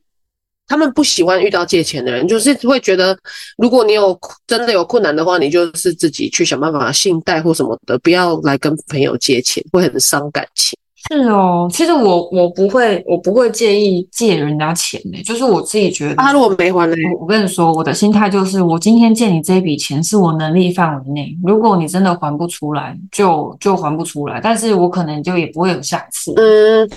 [0.65, 3.15] 他们不喜欢遇到借钱的人，就是会觉得，
[3.57, 10.77] 如果你有真的有困难的话，你就是自己去想办法信贷或什么的，不要来跟朋友借钱，会很伤感情。
[11.11, 26.33] 是哦，其实我我不会，我不会介意借人家钱的，就是我自己觉得，他如果没还呢，我跟你说，我的心态就是，我今天借你这笔钱是我能力范围内，如果你真的还不出来，就就还不出来，但是我可能就也不会有下次。
[26.37, 26.89] 嗯，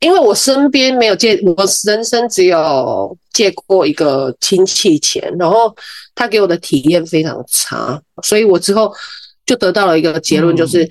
[0.00, 5.74] 因为我身边没有借，我人生只有借过一个亲戚钱，然后
[6.14, 8.90] 他给我的体验非常差，所以我之后
[9.44, 10.90] 就得到了一个结论，就是、嗯、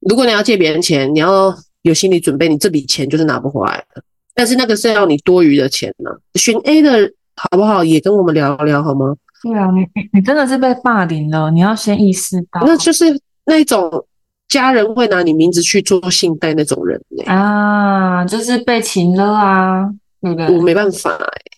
[0.00, 1.56] 如果你要借别人钱，你要。
[1.82, 4.02] 有心理准备，你这笔钱就是拿不回来的。
[4.34, 6.16] 但是那个是要你多余的钱呢、啊。
[6.34, 7.84] 选 A 的好不好？
[7.84, 9.14] 也跟我们聊聊好吗？
[9.42, 12.62] 对啊，你你真的是被霸凌了，你要先意识到。
[12.64, 13.04] 那就是
[13.44, 14.06] 那种
[14.48, 19.90] 家人会拿你名字去做信贷那种人、欸、啊，就是被擒了啊，
[20.20, 20.46] 对不对？
[20.56, 21.50] 我没办法哎、欸，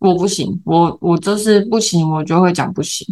[0.00, 3.06] 我不行，我我就是不行，我就会讲不行。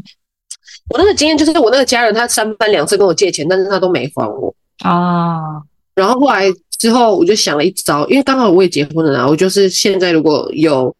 [0.88, 5.60] 我那个经验就是，我那个家人他三番两次跟我借钱，但是他都没还我啊。
[5.94, 9.26] 然后后来之后，我就想了一招，因为刚好我也结婚了啦。
[9.26, 10.94] 我就是现在如果有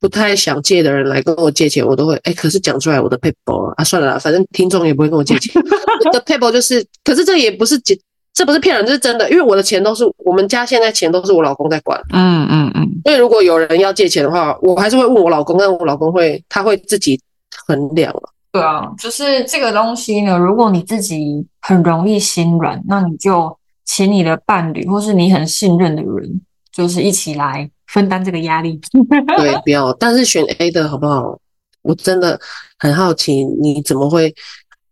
[0.00, 5.62] 不太想借的人来跟我借钱，我都会哎，可是讲出来我的 PayPal 啊，算了啦，反正听众也不会跟我借钱。
[6.04, 7.98] 我的 PayPal 就是，可是这也不是借
[8.32, 12.00] 这不是骗人，这是真的，因为我的钱都是我们家现在钱都是我老公在管。
[12.12, 12.88] 嗯嗯嗯。
[13.04, 17.20] 所以如果有人要借钱的话，我还是会问我老公，但我老公会他会自己
[17.66, 18.22] 衡量了。
[18.52, 23.56] 对啊，就是这个东西呢，如果你自己很容易心软，那你就。
[23.84, 26.40] 请你的伴侣或是你很信任的人，
[26.72, 28.80] 就是一起来分担这个压力。
[29.36, 29.92] 对，不要。
[29.94, 31.38] 但是选 A 的好不好？
[31.82, 32.40] 我真的
[32.78, 34.32] 很好奇，你怎么会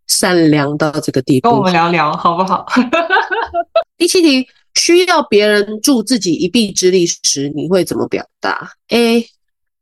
[0.09, 1.49] 善良到这个地步？
[1.49, 2.67] 跟我们聊聊好不好？
[3.97, 9.29] 第七题，需要别人助自己一臂之力时，你会怎么表达？A，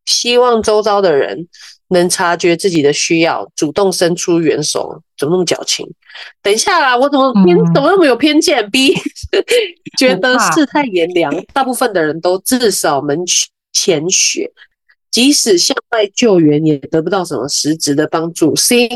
[0.04, 1.48] 希望周遭的人。
[1.88, 5.86] 能察觉自己的需要，主动伸出援手，怎么那么矫情？
[6.42, 8.94] 等一下啦，我怎么偏、嗯、怎么那么有偏见？B
[9.98, 13.18] 觉得世态炎凉，大部分的人都至少门
[13.72, 14.50] 前雪，
[15.10, 18.54] 即使向外救援，也得不到什么实质的帮助。
[18.56, 18.88] C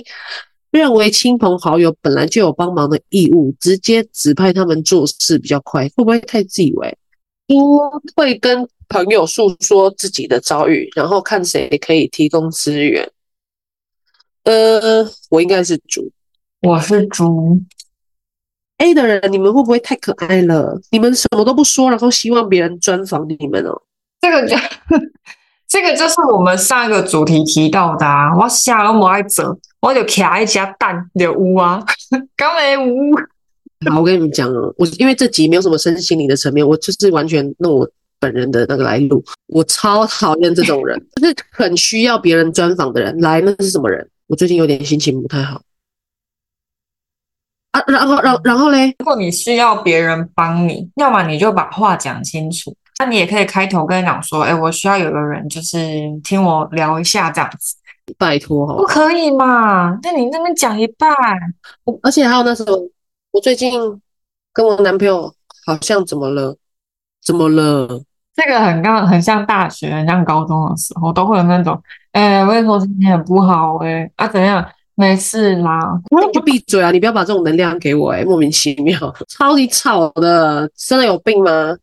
[0.71, 6.97] 认为亲朋好友本来就有帮忙的义务，直接指派他们做事比较快，会不会太自以为？
[7.47, 13.11] 多会跟朋友诉说自己的遭遇，然后看谁可以提供资源。
[14.45, 16.11] 呃，我应该是猪，
[16.61, 17.61] 我是猪。
[18.79, 20.81] A 的人，你们会不会太可爱了？
[20.91, 23.83] 你们什么都不说，然后希望别人专访你们哦。
[24.21, 24.57] 这个就，
[25.69, 28.37] 这个就是我们上一个主题提到的啊。
[28.37, 31.85] 我下了我爱走，我就卡一家蛋的屋啊，
[32.37, 33.15] 刚没屋。
[33.89, 37.89] 好，我跟你们讲哦，我因为这集没有什么身心灵的层面，我就是完全那我
[38.23, 39.23] 本人的那个来录。
[39.49, 44.09] 我超讨厌这种人， 就是很需要别人专访的人来，那是什么人？
[44.29, 45.61] 我最近有点心情不太好
[47.73, 47.83] 啊。
[47.89, 52.75] 然后，然然后嘞，如果你需要别人帮你，要么你就把话讲清楚。
[53.01, 55.77] 那你也可以开头跟他讲说：“哎，我需要有个人，就是
[56.23, 57.75] 听我聊一下这样子。”
[58.17, 59.99] 拜托，不可以嘛？
[60.03, 61.11] 那你那边讲一半，
[62.03, 62.89] 而且还有那时候。
[63.33, 63.73] 我最近
[64.53, 66.55] 跟我男朋友好像怎么了？
[67.25, 68.03] 怎么了？
[68.35, 71.81] 这个很刚很像大学，很像高中的时候，都会有那种，
[72.13, 74.67] 哎、欸，我跟你说今天很不好、欸，哎，啊，怎样？
[74.95, 76.91] 没事啦，你就闭嘴啊！
[76.91, 81.75] 你不要把这种能量给我、欸，哎，莫名其妙， 超级吵的，真的有病吗？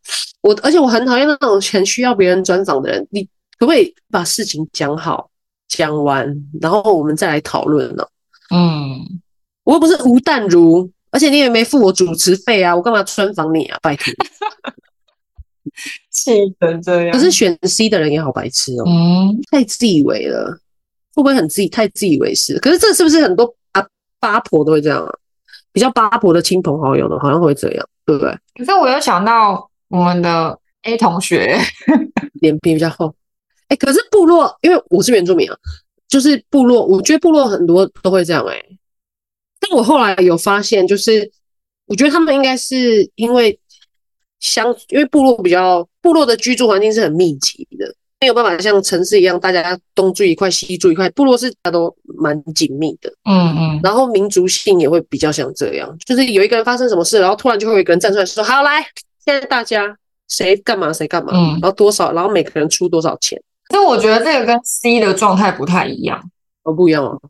[0.42, 3.24] 我而且我很讨厌那种很需要别人专访的人，你
[3.58, 5.28] 可不可以把事情讲好、
[5.68, 8.06] 讲完，然后我们再来讨论呢？
[8.54, 9.20] 嗯，
[9.64, 10.90] 我又不是吴淡如。
[11.12, 13.80] 而且你也没付我主持费啊，我干嘛专访你啊？
[13.82, 14.14] 拜托，
[16.10, 17.12] 气成这样。
[17.12, 20.52] 可是选 C 的人也好白痴哦、喔，嗯，太自以为了，
[21.16, 22.60] 会不会很自己太自以为是？
[22.60, 23.86] 可是这是不是很多啊
[24.20, 25.12] 八婆都会这样啊？
[25.72, 28.32] 比较八婆的亲朋好友呢，好像会这样，对不对？
[28.56, 31.58] 可是我又想到我们的 A 同学
[32.42, 33.14] 脸皮比较厚，
[33.68, 35.56] 哎、欸，可是部落，因为我是原住民啊，
[36.08, 38.66] 就是部落，我觉得部落很多都会这样、欸，哎。
[39.60, 41.30] 但我后来有发现，就是
[41.86, 43.60] 我觉得他们应该是因为
[44.40, 51.10] 相，因为部落比较部落的居住环境是很密集的，没有办法像城市一样，大家东住一块西住一块。
[51.12, 53.80] 部落是大家都蛮紧密的，嗯嗯。
[53.84, 58.82] 然后民族性也会比较像这样，就是有一个人发生什么事，然后突然就会有一个人站出来说：“好，来，
[59.26, 59.98] 现在大家
[60.28, 66.22] 谁干嘛谁干嘛，嗯，然后多少，然后每个人出多少钱。”所以我觉得这个跟 C 的状态不太一样，
[66.64, 67.22] 哦，不一样哦，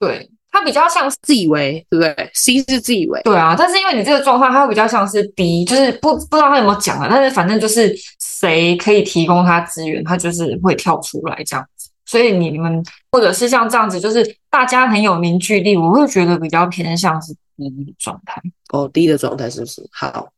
[0.00, 0.30] 对。
[0.54, 3.56] 他比较像是自以为，对不对？C 是自以为，对啊。
[3.58, 7.08] 但是因为你这个状况，他会比较像是 B，就是不不知道他有没有讲啊。
[7.10, 11.90] 但是反正就是谁可以提供他资源，他就是会跳出来这样子。
[12.06, 18.40] 所以你们或者是像这样子，就是大家很有凝聚力，我会觉得比较偏向是 D 的状态。
[18.72, 19.84] 哦，D 的状态是不是？
[19.90, 20.28] 好，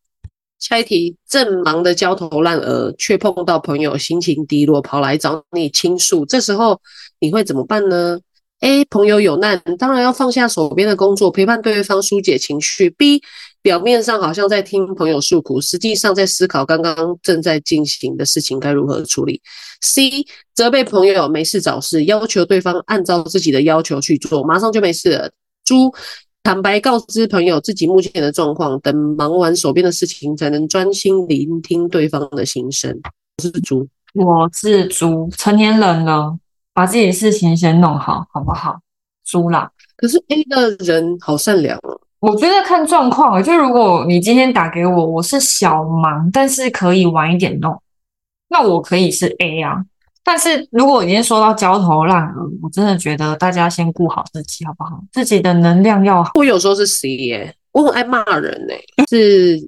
[0.59, 6.81] 下一题，正忙的焦头烂额，却碰到朋友心情低落，跑来找你倾诉，这时候
[7.21, 8.19] 你会怎么办呢
[8.61, 12.91] ？A 朋友有难，当然要放下手边的工作，陪伴对方疏解情绪。
[12.91, 13.23] B
[13.63, 19.41] 表面上好像在听朋友诉苦，实际上在思考刚刚正在进行的事情该如何处理。
[19.81, 25.31] C 责备朋友没事找事，要求对方按照自己的要求去做，马上就没事了。
[25.65, 25.93] 猪
[26.45, 32.97] 坦白告知朋友自己目前的状况，等忙完手边的事情，才能专心聆听对方的心声。
[33.03, 36.39] 我是猪，我是猪，成年人了。
[36.77, 38.79] 把自己的事情先弄好，好不好？
[39.25, 41.99] 猪啦，可是 A 的人好善良哦。
[42.21, 47.81] 我觉得看状况，就如果你今天打给我，我是小忙，但是可以晚一点弄，
[48.51, 49.87] 那我可以是 A 啊。
[50.23, 55.03] 但是如果已经说到焦头烂额，我真的觉得大家先顾好自己，好不好？
[55.11, 56.33] 自己的能量要好。
[56.35, 59.67] 我有时候是 C 耶，我很爱骂人哎，是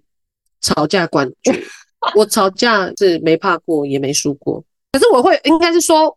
[0.60, 1.54] 吵架冠军。
[2.14, 4.62] 我吵架是没怕过，也没输过。
[4.92, 6.14] 可是我会，应该是说。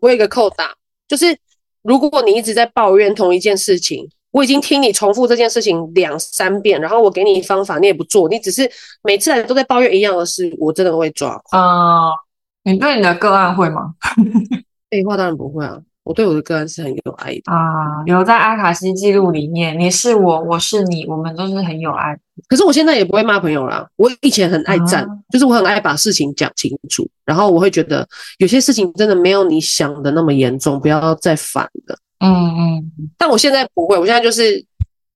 [0.00, 0.74] 我有一个扣打，
[1.08, 1.36] 就是
[1.82, 8.70] 如果你一直在抱怨同一件事情，我已经听你重复这件事情两三遍，然后我给你方法，你也不做，你只是
[9.02, 11.62] 每次来都在抱怨一样的事，我真的会抓狂。
[11.62, 13.94] 啊、呃，你对你的个案会吗？
[14.90, 15.78] 废话当然不会啊。
[16.04, 22.16] 我对我的个案是很有爱的啊，留在阿卡西记录里面，你是我，我是你，我们都是很有爱。
[22.46, 28.06] 可是我现在也不会骂朋友啦，我以前很爱战，啊、就是我很爱把事情讲清楚，然后我会觉得
[28.38, 31.96] 有些事情真的没有你想的那么严重，不要再烦了。
[32.20, 34.62] 嗯嗯，但我现在不会，我现在就是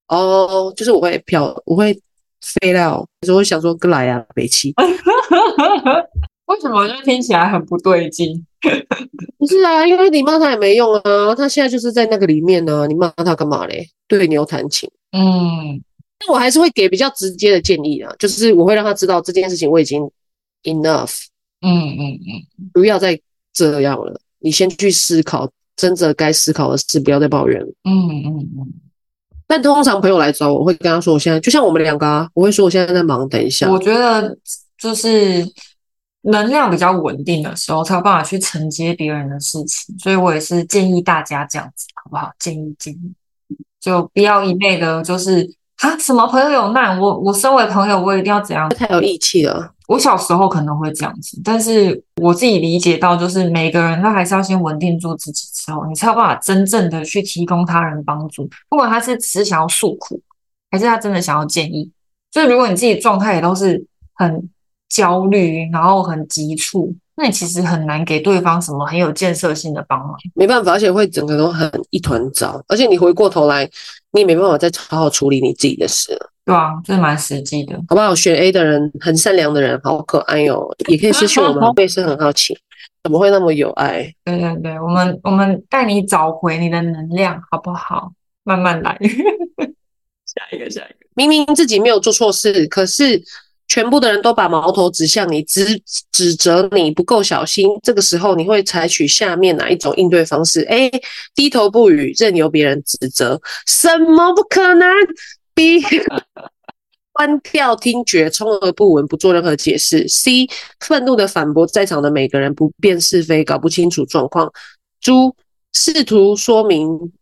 [0.08, 1.92] 哦，就是我会飘，我会
[2.40, 4.72] 飞掉，就是我会想说，哥来呀，北七。
[6.46, 8.46] 为什么就听起来很不对劲？
[9.38, 13.88] 不是啊，因为你骂他也没用啊，他现在就是在那个里面呢、啊，你骂他干嘛嘞？
[14.08, 14.90] 对牛弹琴。
[15.12, 15.80] 嗯，
[16.18, 20.02] 但我还是会给比较直接的建议啊，就是我会让他知道这件事情我已经
[20.64, 21.26] enough。
[21.60, 23.20] 嗯嗯嗯，不要再
[23.52, 27.68] 这样了，你先去思考真正该思考的事，不要再抱怨了。
[27.84, 28.72] 嗯嗯嗯。
[29.46, 33.70] 但通常朋友来找我，我会跟他说，我现在就像我们两个啊，我会说我现在在忙，等一下。
[33.70, 34.36] 我觉得
[34.76, 35.48] 就是。
[36.30, 39.96] 能量比较稳定的时候，才有办法去承接别人的事情。
[39.98, 42.30] 所以我也是建议大家这样子，好不好？
[42.38, 43.14] 建议建议，
[43.80, 48.68] 就不要一味的，就是啊，什么朋友有难，我我身为朋友，我一定要怎样？
[48.70, 49.72] 太有义气了。
[49.86, 58.46] 我小时候可能会这样子，但是我自己理解到，就是每个人他还是要先稳定住自己之后，你才有办法真正的去提供他人帮助。
[58.68, 60.20] 不管他是只是想要诉苦，
[60.70, 61.90] 还是他真的想要建议。
[62.30, 63.82] 所以如果你自己状态也都是
[64.16, 64.46] 很
[64.88, 70.16] 焦虑，然后很急促，那你其实很难给对方什么很有建设性的帮忙。
[70.34, 73.68] 没办法，而且会整个都很一团糟，而且你回过头来，
[74.12, 76.30] 你也没办法再好好处理你自己的事了。
[76.44, 78.14] 对啊，这蛮实际的，好不好？
[78.14, 81.56] 选 A 的人很善良的人，好可爱哟，也可以失去我们。
[81.68, 82.56] 我也是很好奇，
[83.02, 84.10] 怎么会那么有爱？
[84.24, 88.10] 对对对，我们我们带你找回你的能量，好不好？
[88.44, 88.98] 慢慢来。
[90.24, 91.06] 下一个，下一个。
[91.14, 93.22] 明明自己没有做错事，可是
[93.68, 97.68] 全部的人都把矛头指向你，指指责你不够小心。
[97.82, 100.90] 这个时候，你会采取下面哪一种应对方式？A.
[101.34, 103.40] 低头不语，任由别人指责。
[103.66, 104.88] 什么不可能
[105.54, 105.82] ？B
[107.12, 110.06] 关掉听觉，充耳不闻，不做任何解释。
[110.08, 110.46] C
[110.80, 114.50] 愤怒的反驳在场的每个人，不辨是非，搞不清楚状况。
[115.00, 115.34] 猪
[115.72, 117.12] 试图说明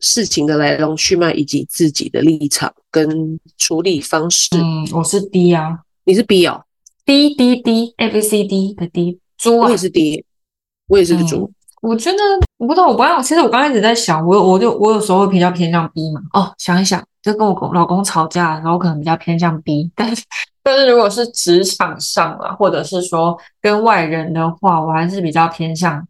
[0.00, 4.48] 事情的来龙去脉以及自己的立场跟处理方式。
[4.56, 6.62] 嗯，我是 D 啊，你是 B 哦
[7.04, 10.24] ？D D D A B C D 的 D，猪啊，我也是 D，
[10.86, 11.38] 我也是个猪。
[11.38, 12.18] 嗯我觉得
[12.56, 16.20] 我不知道，我不知道其实我刚开始在想，我我就我有时候会比较偏向 B 嘛。
[16.32, 19.88] 哦，想一想，就跟我老公吵架的时候，可能比较偏向 B。
[19.94, 20.24] 但是
[20.64, 26.04] 但是如果是职场上啊，或者是说跟外人的话，我还是比较偏向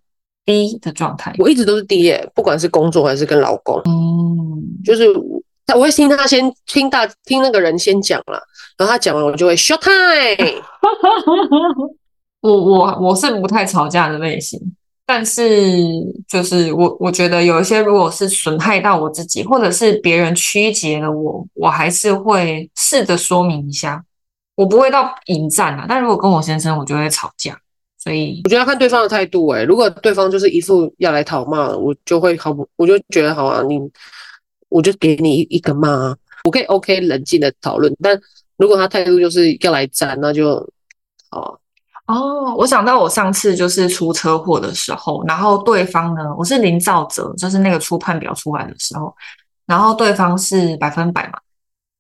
[0.47, 1.35] D 的状态。
[1.39, 5.05] 我一直都是 D 耶，不管是工作还是跟老公，嗯，就是
[5.67, 8.41] 他我会听他先听大听那个人先讲了，
[8.79, 10.63] 然后他讲完我就会 short time。
[12.41, 14.61] 我我我是不太吵架的类型。
[15.09, 15.71] 但是，
[16.29, 24.03] 就是我，我觉得有一些，如果是损害到我自己，或者是别人曲解了我，我还是会试着说明一下。
[24.57, 27.57] 我不会到引战啊，但如果跟我先生，我就会吵架。
[27.97, 29.49] 所以我觉得要看对方的态度。
[29.51, 33.79] 诶，如果对方就是一副要来讨骂，我就会毫不，我就觉得好啊，你，
[34.69, 37.95] 我就给你一一个骂，我可以 OK 冷静的讨论。
[38.03, 38.19] 但
[38.57, 40.69] 如果他态度就是要来战，那就
[41.31, 41.59] 好。
[42.07, 49.13] 哦，我想到我上次就是出车祸的时候，然后对方呢，我是林肇责，就是那个初判表出来的时候，
[49.67, 51.39] 然后对方是百分百嘛，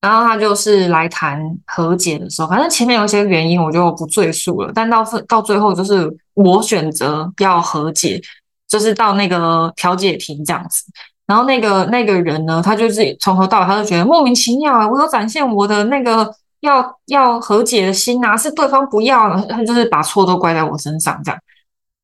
[0.01, 8.23] 然后他就是来谈和解的时候，反正前面有一些原因我就不赘述了，但到到最后就是我选择要和解，
[8.69, 10.85] 就是到那个调解庭这样子，
[11.27, 16.33] 然后那个那个人呢，他就是从头到尾他就觉得莫名其妙啊，我有展现我的那个。
[16.61, 21.39] 要要和解的心呐、啊，是对方不要，他就是把错都怪在我身上这样。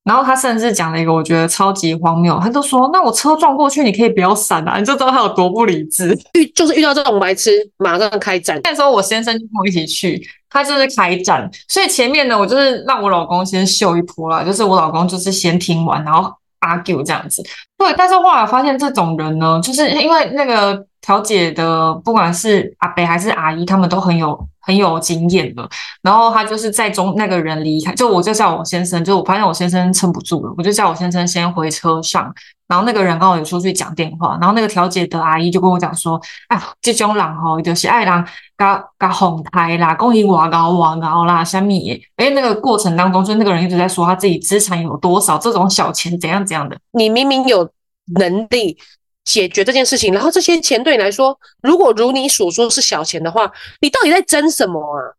[0.04, 6.16] 然后他甚至讲了一个我觉得超级荒谬，他就说：“那我车撞过去，你可以不要闪啊！”你就知道他有多不理智。
[6.34, 8.60] 遇就是遇到这种白痴，马上开战。
[8.62, 11.50] 那时候我先生就跟我一起去，他就是开战。
[11.66, 16.30] 所以前面呢，我就是让我老公先秀一波啦，就是我老公就是先听完，然后
[16.62, 17.42] argue 这样子。
[17.76, 20.86] 对，但是后来发现这种人呢，就是因为那个。
[21.02, 25.68] 调解的，不管是阿伯还是阿姨，他们都很有很有经验的。
[26.00, 32.32] 然后他就是在中那个人离开，就我就叫我先生，就我发现我先生撑不住了，我就叫我先生先回车上。
[32.68, 38.24] 然后那个人刚好有出去讲电话，然后那个调解的阿姨就跟我讲说：“哎，这种人吼，就是爱人
[38.56, 42.00] 甲甲哄抬啦，讲伊外高外高啦，虾米？
[42.16, 46.78] 哎，那个过程当中，就那个人一直在说他自己资产有多少，这种小钱怎样怎样的。
[46.92, 47.68] 你明明有
[48.14, 48.78] 能力。”
[49.24, 55.14] 解决这件事情，然后这些钱对你来说，如果如你所说是小钱的话，你到底在争什么啊？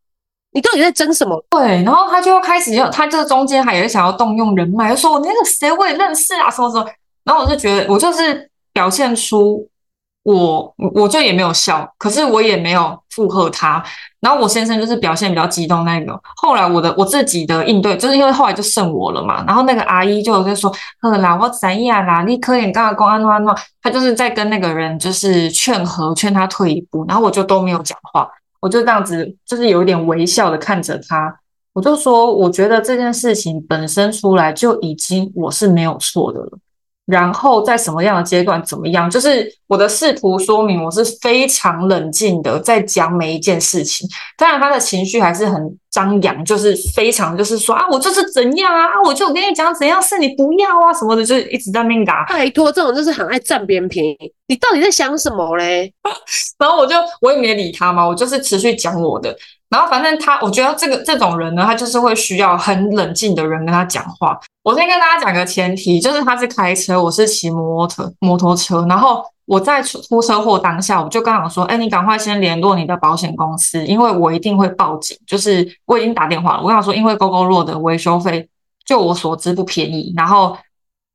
[0.51, 1.43] 你到底在争什么？
[1.49, 6.87] 对，然后他就要开始要，他这中间还有想要动用人脉，就说我那个谁我也认识啊，什么什么，
[7.23, 9.67] 然后我就觉得我就是表现出。
[10.23, 13.83] 我我就也没有笑，可是我也没有附和他。
[14.21, 16.17] 然后我先生就是表现比较激动那个。
[16.37, 19.43] 后来我的我自己的应对，就是因为后来就剩我了嘛。
[19.45, 22.23] 然后那个阿姨就在说：“呵啦，我怎样啦？
[22.23, 27.03] 你可以跟他公安安安。”他就是在跟那个人就是劝和，劝他退一步。
[27.05, 28.25] 然后我就都没有讲话，
[28.61, 31.35] 我就这样子，就是有一点微笑的看着他。
[31.73, 36.57] 我就说：“我觉得这件事情本身出来就已经我是没有错的了。”
[37.05, 39.09] 然后在什么样的阶段怎么样？
[39.09, 44.07] 就是我的试图说明，我是非常冷静的在讲每一件事情。
[44.37, 52.25] 当然，他的情绪还是很张扬，就是非常就是说啊，我就是怎样啊，我就跟你讲怎样，是你不要啊什么的，就是一直在那边打。
[52.25, 54.17] 拜托，这种就是很爱占别人便宜。
[54.47, 55.91] 你到底在想什么嘞？
[56.57, 59.35] 然后我就我也没理他嘛，我就是持续讲我的。
[59.73, 64.39] 然后反正他，我觉得这个这种人呢，他就是会需要很冷静的人跟他讲话。
[64.61, 68.85] 我先跟大家讲个前提，就是他是开车，我是骑摩托摩托车。
[68.87, 75.17] 然后我在出出车祸当下，我就刚好说，哎，你赶快先联络你的保险公司，因为我一定会报警。
[75.25, 78.47] 就是我已经打电话了，我跟他说，因为 Gogoro 的维修费，
[78.85, 80.13] 就我所知不便宜。
[80.15, 80.55] 然后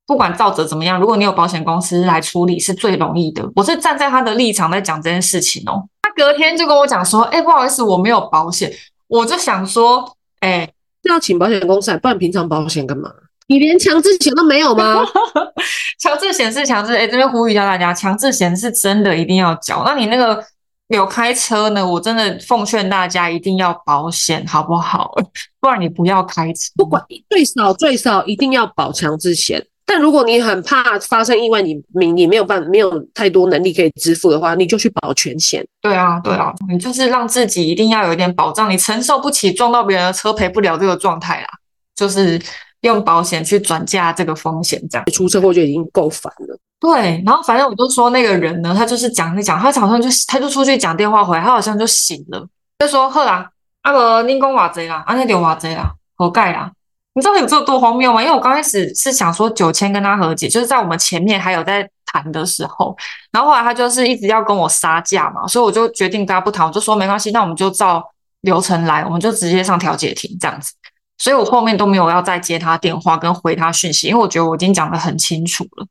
[0.05, 3.49] 不管造责怎么样，如果你有保险公司来处理，是最容易的。
[3.55, 5.87] 我是站在他的立场在讲这件事情哦。
[6.19, 8.71] 隔天就跟我讲说，哎、欸，不好意思，我没有保险。
[9.07, 13.09] 我就想说，哎、欸，要请保险公司来，不然平常保险干嘛？
[13.47, 15.03] 你连强制险都没有吗？
[16.03, 19.85] 强制险是强制，哎、欸，这边呼吁一下大家，强制险是真的一定要缴。
[19.87, 20.45] 那你那个
[20.89, 21.87] 有开车呢？
[21.87, 25.13] 我真的奉劝大家一定要保险，好不好？
[25.61, 26.73] 不然你不要开车。
[26.77, 29.65] 不管最少最少一定要保强制险。
[29.91, 35.67] 但如果你很怕发生意外，你你你没有办没有太多能力可以支付的话，你就去保全险。
[35.81, 41.49] 对啊，对啊，你就是让自己一定要有一点保障，你承受不起撞到别人的车赔不了这个状态啦，
[41.97, 42.39] 就是
[42.83, 46.59] 用保险去转嫁这个风险，这样出车祸就已经够烦了。
[46.79, 52.47] 对，然后反正我就说那个人呢，他就是讲一讲，他早上就他就出去讲电话回来，他好像就醒了，
[52.79, 53.51] 就说好啦，
[53.83, 56.71] 阿伯您讲偌济啦，阿那就偌济啦，何盖啦。
[57.19, 58.23] 你知道有这多荒谬吗？
[58.23, 62.97] 因为我刚开始是想说九千跟他和解，就是在我们前面还有在谈的时候，
[63.33, 68.01] 然后后来他就是一直要跟我杀价嘛，所以我就决定跟他不谈，我就说没关系，那我们就照
[68.43, 70.73] 流程来，我们就直接上调解庭这样子。
[71.19, 75.85] 所以我后面都没有要再接他电话跟回他讯息，因为我觉得我已经讲得很清楚了。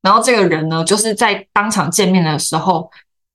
[0.00, 2.90] 然后这个人呢，就是在当场见面的时候，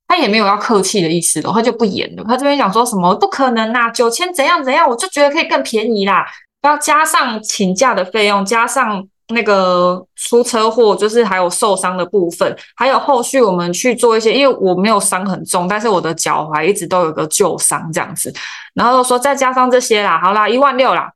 [0.07, 2.23] 他也没有要客气的意思了，他就不演了。
[2.27, 6.25] 他这边讲说什么不可能呐，九千怎样怎样，我就觉得可以更便宜啦。
[6.65, 18.33] 要加上请假的费用，加上那个出车祸，就是还有受伤的部分，还有后续我们去做一些，因为我没有伤很重，但是我的脚踝一直都有个旧伤这样子，
[18.73, 21.11] 然后说再加上这些啦，好啦，一万六啦。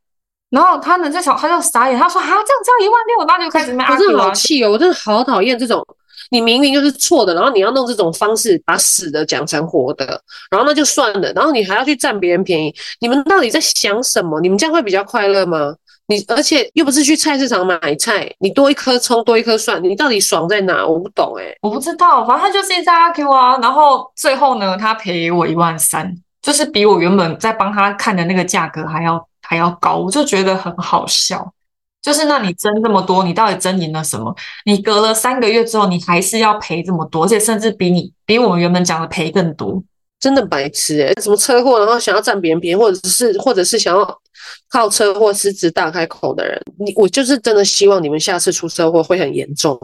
[0.50, 3.92] 然后他们在想，他就傻眼，他说啊，这样只要一万六，那就开始骂。
[3.92, 5.86] 我真的好气哦，我真的好讨厌这种。
[6.30, 14.40] 你明明就是错的，然后你要弄这种方式把死的讲成活的，然后那就算了，然后你还要去占别人便宜，你们到底在想什么？
[14.40, 15.74] 你们这样会比较快乐吗？
[16.08, 20.84] 你而且又不是去菜市场买菜，你多一颗葱多一颗蒜，你到底爽在哪？
[20.84, 26.12] 我不懂哎、我不知道，反正他就是一直阿 Q 啊，然后最后呢，他赔我一万三，
[26.42, 31.54] 就是比我原本在帮他看的那个价格还要还要高，我就觉得很好笑。
[32.02, 34.34] 就是，那你争这么多，你到底争赢了什么？
[34.66, 39.84] 你隔了三个月之后，你还是要赔这么多，而且甚至比你比我们原本讲的赔更多，
[40.18, 44.22] 真的白痴诶、欸、什么车祸，然后想要占别人便宜，或者是或者是想要
[44.70, 49.78] 靠车祸狮子大开口的人，你我就是真的希望你们下次出车祸会很严重，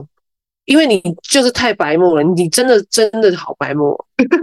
[0.64, 3.94] 因为你就是太白目了，你真的真的好白目，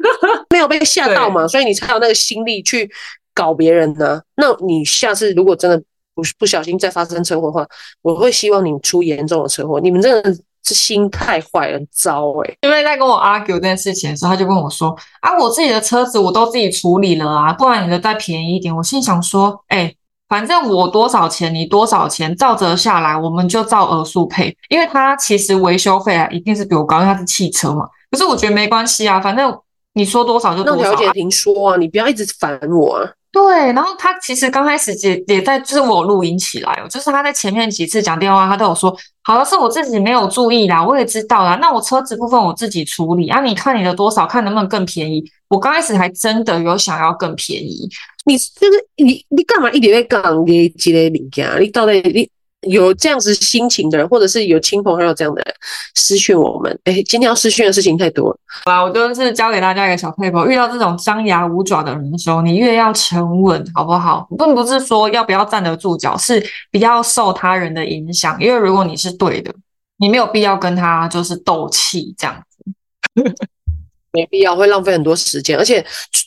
[0.53, 2.91] 没有被吓到嘛，所以你才有那个心力去
[3.35, 4.20] 搞别人呢。
[4.37, 5.83] 那你下次如果真的。
[6.15, 7.67] 不不小心再发生车祸的话，
[8.03, 9.81] 我会希望你出严重的车祸。
[9.81, 10.35] 你们真的
[10.65, 19.97] 是心太坏了，很糟哎、欸、因为在跟我 argue 这件事情的时候，他就跟我说：“啊，我自己的车子我都自己处理了啊，不然你的再便宜一点。”我心想说：“哎、欸，
[20.29, 24.57] 反正我多少钱，你多少钱，照折下来，我们就照额数赔。
[24.69, 27.89] 因为他其实维修费啊，一定是比我高，因为他是汽车嘛。
[28.11, 29.59] 可是我觉得没关系啊，反正
[29.95, 30.91] 你说多少就多少、啊。
[30.91, 45.24] 那调解庭说啊，你不要一直烦我啊。”对，然后他其实刚开始也也在，自我录音起来哦，就是他在前面几次讲电话，他都有说，好像是我自己没有注意啦，我也知道啦，那我车子部分我自己处理啊，你看你的多少，看能不能更便宜。
[45.49, 47.89] 我刚开始还真的有想要更便宜，
[48.26, 51.59] 你就是你你干嘛一点点讲给这个物件？
[51.59, 52.30] 你到底你？
[52.63, 55.55] 有这样子心情的人，或者是有亲朋好友这样的人
[55.95, 58.37] 私讯我们，哎、欸，今天要私讯的事情太多了。
[58.65, 64.27] 好啦，我就是教给大家一个小撇步，遇到这种张牙舞爪的人的时候，你越要沉稳，好不好？
[64.39, 68.37] 并不是说要不要站得住脚，是不要受他人的影响。
[68.41, 69.53] 因为如果你是对的，
[69.99, 73.35] 你没有必要跟他就是斗气这样子，
[74.13, 75.59] 没必要，会浪费很多时间。
[75.59, 75.85] 而且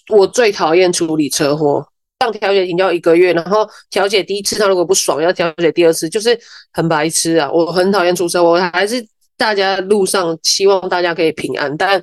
[0.10, 1.88] 我最讨厌处理车祸。
[2.20, 6.38] 上调解停掉一个月，然后调解第一次他如果不爽，要调解第二次，就是
[6.72, 7.50] 很白痴啊！
[7.52, 9.06] 我很讨厌出车祸，我还是
[9.38, 12.02] 大家路上希望大家可以平安，但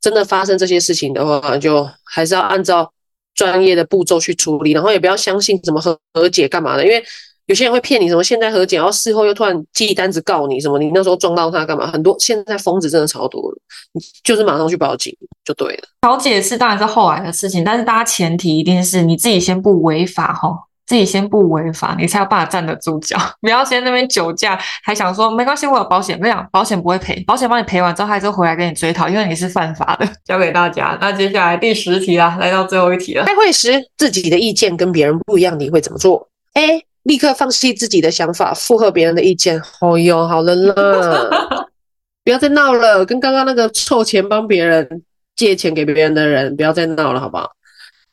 [0.00, 2.92] 真的发生这些事情的话，就还是要按照
[3.34, 7.04] 专业的步骤去处理，然后也不要相信什么和和解干嘛的，因为。
[7.46, 11.86] 有些人会骗你什么现在和解，然后事后又突然寄单子告你什么，你那时候撞到他干嘛？
[11.86, 13.58] 很多现在疯子真的超多了，
[13.92, 15.14] 你就是马上去报警
[15.44, 15.82] 就对了。
[16.00, 20.48] 调解是当然是后来的事情，但是大家前提一定是你自己先不违法哈，
[20.86, 23.16] 自己先不违法，你才有办法站得住脚。
[23.42, 26.18] 不要先那边酒驾，还想说没关系，我有保险。
[26.22, 30.08] 我讲保险不会赔，保险帮你赔完之后，还是回来跟你追讨，因为你是犯法的。
[30.24, 30.96] 交给大家。
[31.00, 33.24] 那接下来第十题啦，来到最后一题了。
[33.26, 36.86] 开会时自己的意见跟别人不一样，你会怎么做？A.
[37.04, 39.60] 立刻放弃自己的想法，附和别人的意见。
[39.80, 41.66] 哦哟，好了啦，
[42.24, 45.02] 不要再闹了，跟刚刚那个凑钱帮别人
[45.36, 47.50] 借钱给别人的人，不要再闹了，好不好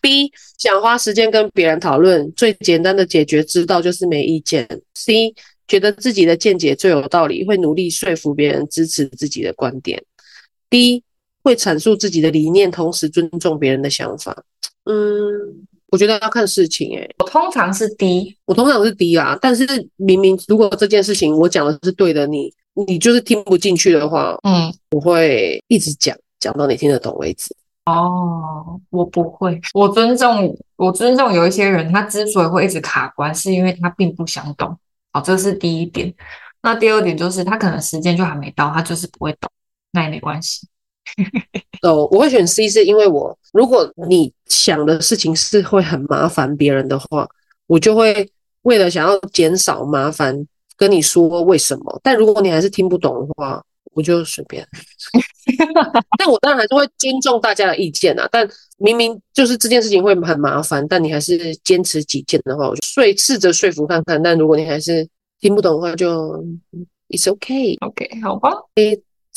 [0.02, 4.68] ？B 想花时间跟别人讨论，最简单的解决之道就是没意见。
[4.96, 5.34] C
[5.68, 10.04] 觉得自己的见解最有道理，会努力说服别人支持自己的观点。
[10.70, 11.04] D
[11.44, 14.44] 会阐述自己的理念，同时尊重别人的想法。
[14.84, 17.16] 嗯，我觉得要看事情诶。
[17.20, 19.38] 我通常是低我通常是低啊。
[19.40, 19.66] 但是
[19.98, 22.52] 明明如果这件事情我讲的是对的，你
[22.88, 27.56] 你就是听不进去的话，嗯，我会一直讲，讲到你听得懂为止。
[27.86, 34.78] 哦，我不会，我尊重，我尊重有一些人，他之所以会一直卡关，是因为他并不想懂。
[35.12, 36.14] 好，这是第一点。
[36.62, 39.50] 那第二点就是他可能时间就还没到，他就是不会懂，
[39.92, 40.68] 那也没关系。
[41.84, 47.28] 哦，我会选 C，是因为我如果你想的事情是会很麻烦别人的话，
[47.68, 48.30] 我就会
[48.64, 50.46] 为了想要减少麻烦
[50.78, 52.00] 跟你说为什么。
[52.04, 54.66] 但如果你还是听不懂的话，我就随便，
[56.18, 58.26] 但我当然还是会尊重大家的意见啊。
[58.32, 58.48] 但
[58.78, 64.22] 明明就是这件事情会很麻烦，但你还是坚持己见的话，我就说试着说服看看。
[64.22, 65.06] 但如果你还是
[65.42, 66.42] 听不懂的话，就
[67.10, 68.52] It's OK，OK，好吧。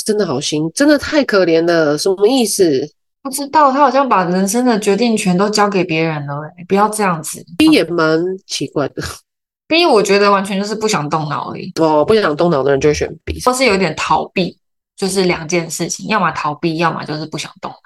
[0.04, 2.88] 哎，真的好心，真的太可怜了，什么意思？
[3.22, 6.34] 不知道，他好像把人生的决定权都交给别人了。
[6.58, 9.02] 哎，不要这样子，B 也蛮奇怪的。
[9.66, 11.72] B 我觉得完全就是不想动脑而已。
[11.80, 14.58] 哦，不想动脑的人就会选 B，或是有点逃避，
[14.94, 17.78] 就是两件事情，要么逃避，要么就是不想动脑。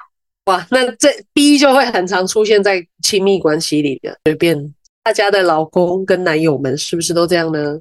[0.53, 4.19] 哇，那这 B 就会很常出现在亲密关系里的。
[4.25, 7.79] 随便大家的老公跟男友们是不是都这样呢？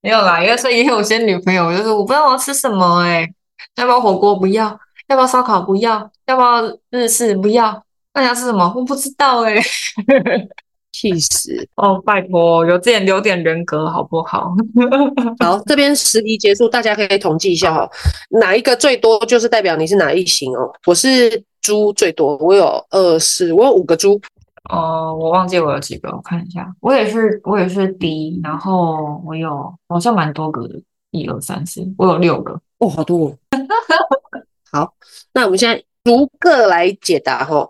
[0.00, 3.32] 没有啦，因为说也有些女朋友就是我不知道我要吃什么、欸，哎，
[3.76, 4.36] 要不要火锅？
[4.36, 4.66] 不要，
[5.08, 5.62] 要不要烧烤？
[5.62, 7.36] 不要，要不要日式？
[7.36, 7.82] 不要，
[8.14, 8.72] 那你要吃什么？
[8.76, 9.62] 我不知道、欸，哎。
[10.90, 12.02] 气死哦！
[12.04, 14.52] 拜托，有点留点人格好不好？
[15.38, 17.88] 好，这边十题结束，大家可以统计一下哈，
[18.40, 20.68] 哪一个最多就是代表你是哪一型哦。
[20.86, 24.20] 我是猪最多，我有二四，我有五个猪。
[24.70, 30.80] 哦，我忘记我有几个，我看一下，我也是，我也是 D，然后我有好像蛮多个的，
[31.12, 33.38] 一二三四，我有六个哦，好多哦。
[34.70, 34.94] 好，
[35.32, 37.68] 那我们现在逐个来解答哈。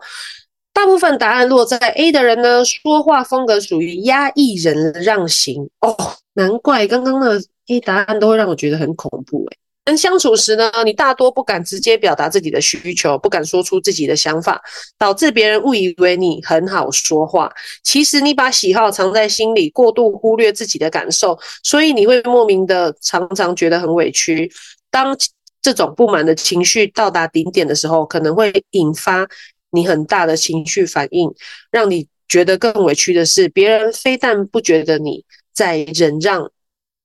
[0.72, 5.96] 大部分答案落在 A 的人呢，说话风格属于压抑人让型哦，
[6.34, 9.58] 难怪刚刚的 A 答案都会让我觉得很恐怖诶。
[9.84, 14.60] 跟相处时呢，你大多不敢直接表达自己的需求，不敢说出自己的想法，
[14.98, 17.50] 导致别人误以为你很好说话。
[17.82, 24.48] 其实你把喜好藏在心里，过度忽略自己的感受，所以你会莫名的常常觉得很委屈。
[24.90, 25.16] 当
[25.60, 29.28] 这种不满的情绪到达顶点的时候，可能会引发。
[29.70, 31.30] 你很大的情绪反应，
[31.70, 35.22] 让你觉得更委屈的是，别人非但不觉得你
[35.52, 36.50] 在忍让、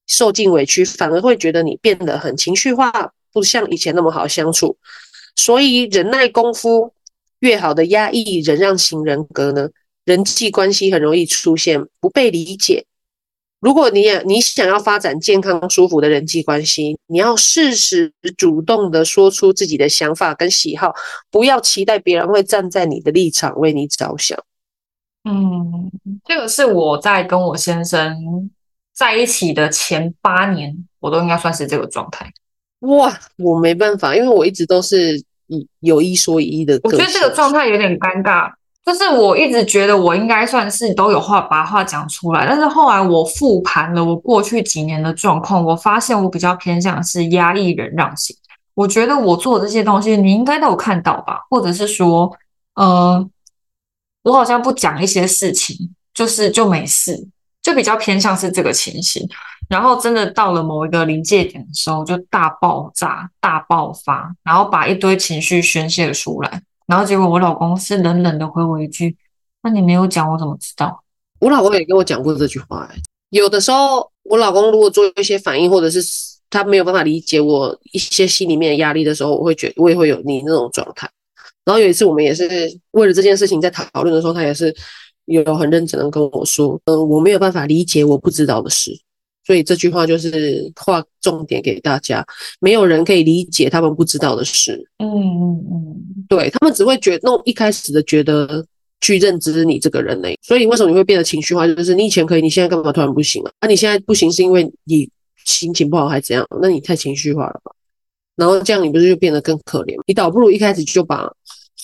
[0.07, 4.77] 受尽委屈，反而会觉得你变得很情绪化，不像以前那么好相处。
[5.35, 6.93] 所以，忍耐功夫
[7.39, 9.67] 越好的压抑忍让型人格呢，
[10.05, 12.85] 人际关系很容易出现不被理解。
[13.63, 20.93] 如果你也你想要发展健康舒服的人际关系，你要适时主动的说出自己的想法跟喜好，
[21.31, 24.37] 不要期待别人会站在你的立场为你着想。
[25.23, 25.89] 嗯，
[26.25, 28.51] 这个是我在跟我先生
[28.93, 32.29] 在一起的前八年，我都应该算是这个状态。
[32.79, 36.77] 哇，我没办法，因为我一直都是以有一说一的。
[36.83, 38.51] 我觉得这个状态有点尴尬。
[38.85, 48.35] 就是我一直觉得我应该算是都有话把话讲出来，但是后来我复盘了我过去几年的状况，我发现我比较偏向是压抑忍让型。
[48.73, 52.29] 我觉得我做这些东西你应该都有看到吧，或者是说，
[52.75, 53.25] 呃，
[54.23, 57.27] 我好像不讲一些事情，就是就没事，
[57.61, 59.25] 就比较偏向是这个情形。
[59.69, 66.61] 然后真的到了某一个临界点的时候，就大爆炸、大爆发，然后把一堆情绪宣泄出来。
[66.87, 69.15] 然后结果我老公是冷冷的回我一句
[69.63, 71.03] ：“那你没有讲，我怎么知道？”
[71.39, 72.89] 我老公也跟我讲过这句话。
[73.29, 75.99] 有的时候，我老公如果做一些反应，或者是
[76.49, 81.09] 他没有办法理解我一些心里面的压力的时候，我会觉我也会有你那种状态。
[81.65, 82.47] 然后有一次，我们也是
[82.91, 84.75] 为了这件事情在讨论的时候，他也是
[85.25, 88.91] 有很认真的跟我说：“嗯，我没有办法理解我不知道的事。”
[89.45, 92.25] 所以这句话就是画重点给大家，
[92.59, 94.73] 没有人可以理解他们不知道的事。
[94.99, 98.65] 嗯嗯嗯，对，他们只会觉得，那一开始的觉得
[99.01, 100.29] 去认知你这个人呢。
[100.41, 101.67] 所以为什么你会变得情绪化？
[101.67, 103.51] 就是你以前可以，你现在干嘛突然不行了？
[103.59, 105.09] 啊，你现在不行是因为你
[105.45, 106.47] 心情不好还是怎样？
[106.61, 107.71] 那你太情绪化了吧？
[108.35, 109.95] 然后这样你不是就变得更可怜？
[110.07, 111.29] 你倒不如一开始就把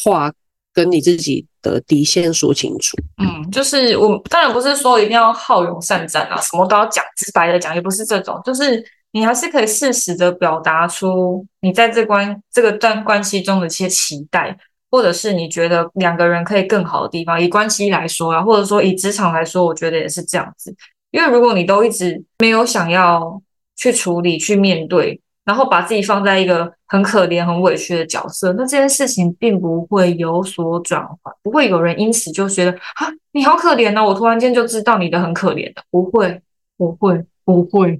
[0.04, 0.34] 话
[0.74, 2.98] 跟你自己的底线说清楚。
[3.18, 8.84] 嗯，就是我当然不是说一定要好勇善战啊，什么都要讲直白的讲，也不是这种，就是。
[9.12, 14.56] 你还是可以适时的表达出你在这关这个段关系中的一些期待，
[14.92, 17.42] 或者是你觉得两个人可以更好的地方。
[17.42, 20.72] 以关系来说啊，或者说以职场来说，我觉得也是这样子。
[21.10, 23.42] 因为如果你都一直没有想要
[23.76, 36.42] 去处理、去面对，然后把自己放在一个很可怜、很委屈的角色，那这件事情并不会有所转换，不会有人因此就觉得啊，你好可怜啊，我突然间就知道你的很可怜的，不会，
[36.78, 38.00] 不会，不会。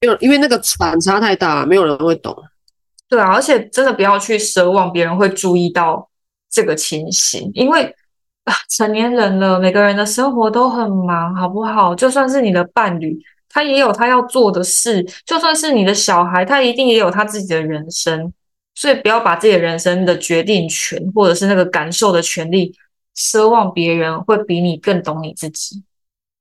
[0.00, 2.36] 因为因为那个反差太大，没有人会懂。
[3.08, 6.08] 对啊，而且真的不要去奢望别人会注意到
[6.48, 7.84] 这个情形，因为
[8.44, 11.94] 啊，成年人了，每个人的生活都很忙，好不好？
[11.94, 13.18] 就算是你的伴侣，
[13.50, 18.32] 他也有他要做的事；就算是你的小孩，他一定也有他自己的人生。
[18.72, 22.72] 所以不要把自己的人生的决定权，或者是那个感受的权利，
[23.14, 25.82] 奢望别人会比你更懂你自己，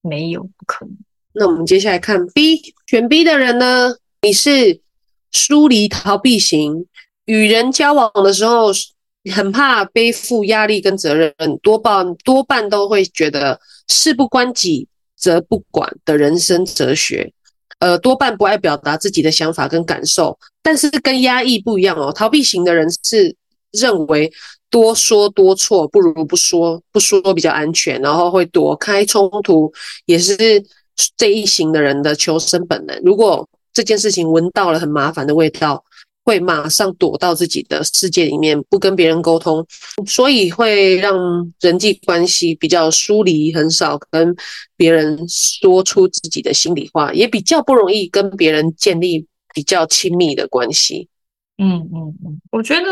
[0.02, 0.96] 没有，不可能。
[1.34, 3.96] 那我们接下来看 B，选 B 的人呢？
[4.22, 4.82] 你是
[5.32, 6.86] 疏离逃避型，
[7.26, 8.68] 与人交往的时候
[9.34, 14.88] 很怕背负压力跟责任，多半多半都会觉得事不关己
[15.20, 17.32] 则不管的人生哲学。
[17.80, 22.12] 呃，多半不爱表达自己的想法跟感受，但是跟压抑不一样哦。
[22.12, 23.36] 逃避型的人是
[23.72, 24.32] 认为
[24.70, 29.72] 多说多错，不如不说，不说比较安全，然后会躲开冲突，
[30.06, 30.66] 也是。
[31.16, 35.82] 这一型的人的求生本能，如果这件事情闻到了很麻烦的味道，
[36.30, 39.66] 会马上躲到自己的世界里面，不跟别人沟通，
[40.06, 41.18] 所以会让
[41.60, 44.36] 人际关系比较疏离，很少跟
[44.78, 49.26] 别人说出自己的心里话，也比较不容易跟别人建立
[49.56, 51.08] 比较亲密的关系。
[51.58, 52.92] 嗯嗯嗯，我觉得，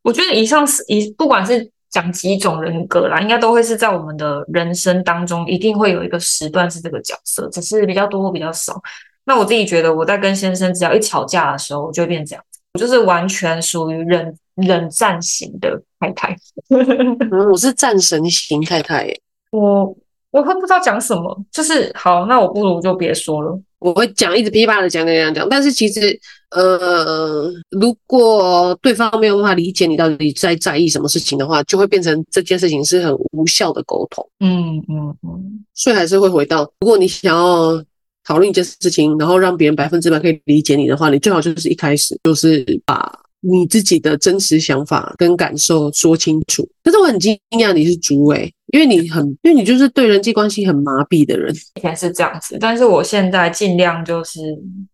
[0.00, 1.70] 我觉得以上是以不管是。
[1.94, 8.82] 讲几种人格啦，应该都会是在我们的人生当中，一定会有一个时段是这个角色，只是比较多或比较少。
[9.24, 12.44] 那我自己觉得，我在跟先生只要一吵架的时候，我就会变这样，
[12.78, 14.34] 就是完全属于冷
[14.66, 16.36] 冷战型的太太。
[16.70, 19.20] 嗯，我是战神型太太耶。
[19.52, 19.96] 我
[20.30, 23.58] 我会不知道讲什么，就是好，那我不如就别说了。
[23.78, 26.18] 我会讲，一直噼啪的讲讲讲讲，但是其实，
[26.50, 34.26] 呃，如果对方没有办法理解你到底在在意什么事情的话，就会变成这件事情是很无效的沟通。
[34.40, 37.84] 嗯嗯嗯，所以还是会回到，如果你想要
[38.24, 43.12] 讨论一件事情，然后让别人百分之百可以理解你的话，你最好就是一开始就是把
[43.44, 46.66] 你自己的真实想法跟感受说清楚。
[46.82, 48.52] 可是我很惊讶你是猪诶。
[48.72, 54.40] 因为你很，因为你就是对人际关系很麻痹的人，以前是这样子，但是我现在尽量就是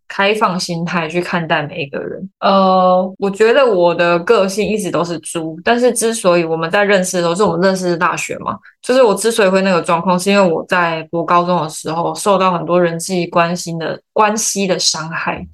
[0.06, 2.28] 开放心态去看待每一个人。
[2.40, 15.46] 呃，我觉得我的个性一直都是猪，但是之所以我们在认识的时候，是我们认识的大学嘛，就是我之所以会那个状况，是因为我在读高中的时候受到很多人际关系的关系的伤害，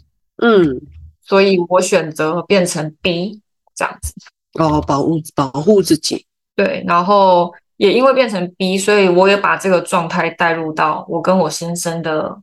[0.42, 0.80] 嗯，
[1.26, 3.40] 所以我选择变成 B
[3.74, 4.14] 这样子，
[4.54, 6.24] 哦，保护保护自己，
[6.54, 7.52] 对，然后。
[7.78, 12.34] 也因为变成 B，所以我也把这个状态带入到我跟我先生的，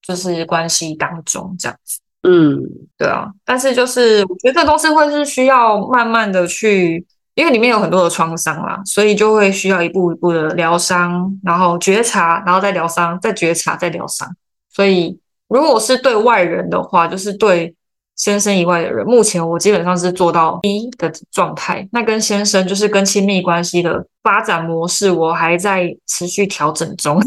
[0.00, 1.98] 就是关系当中，这样子。
[2.22, 2.62] 嗯，
[2.96, 3.28] 对啊。
[3.44, 14.32] 但是就是我觉得这东西会是需要慢慢的去，因为里面有很多的创伤啦，所以就会需要一步一步的疗伤，然后觉察，然后再疗伤，再觉察，再疗伤。
[14.70, 15.18] 所以
[15.48, 17.74] 如果是对外人的话，就是对。
[18.16, 21.86] 先生以外的人，目前我基本上是做到一的状态。
[21.92, 27.20] 那跟先生就是跟亲密关系的发展模式，我还在持续调整中，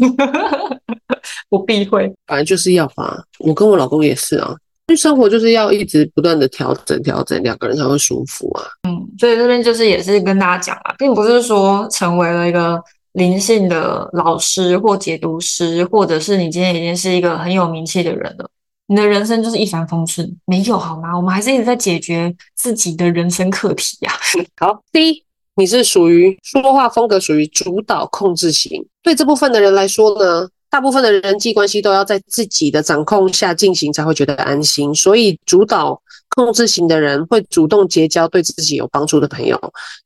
[1.48, 2.12] 不避讳。
[2.26, 4.50] 反正就是要吧，我跟我老公也是啊，
[4.88, 8.64] 因为生活就是要一直不断的调整调整，两个人才会舒服啊。
[8.88, 12.82] 嗯，所以这边就是也是跟大家讲啊，并不是说成为了一个
[13.12, 18.50] 灵性的老师或解读师，或者是你今天已经是一个很有名气的人了。
[18.90, 21.16] 你的人生就是一帆风顺，没有好吗？
[21.16, 24.18] 我们还是一直在解决自己的人生课题呀、啊。
[24.66, 25.22] 好，C，
[25.54, 36.02] 你是属于说话风格属于主导控制型，对这部分的人来说呢，大部分的人际关系都要在自己的掌控下进行才会觉得安心，所以主导
[36.34, 39.56] 控制型的人会主动结交对自己有帮助的朋友，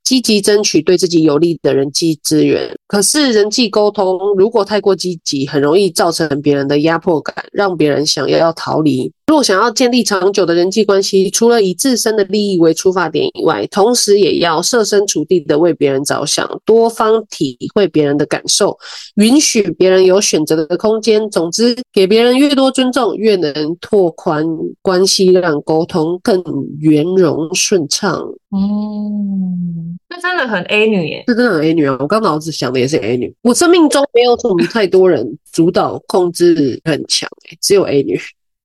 [0.04, 2.70] 积极争取对自己有利的人际资源。
[2.86, 9.10] 可是人际沟通如果太过积极，很容易造成别人的压迫感，让别人想要要逃离。
[9.26, 18.76] 若想要建立长久的人际关系，除了以自身的利益为出发点以外，同时也要设身处地的为别人着想，多方体会别人的感受，
[19.16, 21.28] 允许别人有选择的空间。
[21.30, 24.46] 总之，给别人越多尊重，越能拓宽
[24.82, 26.44] 关系，让沟通更
[26.78, 28.28] 圆融顺畅。
[28.54, 31.96] 嗯，这真的很 A 女耶，这真的很 A 女啊！
[31.98, 33.34] 我刚脑子想的也是 A 女。
[33.42, 37.28] 我生命中没有什么太多人主导控制很强，
[37.60, 38.18] 只有 A 女。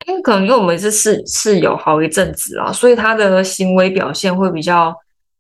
[0.08, 4.96] 因为可能因为我们是室室友好一阵子啊，所以她的行为表现会比较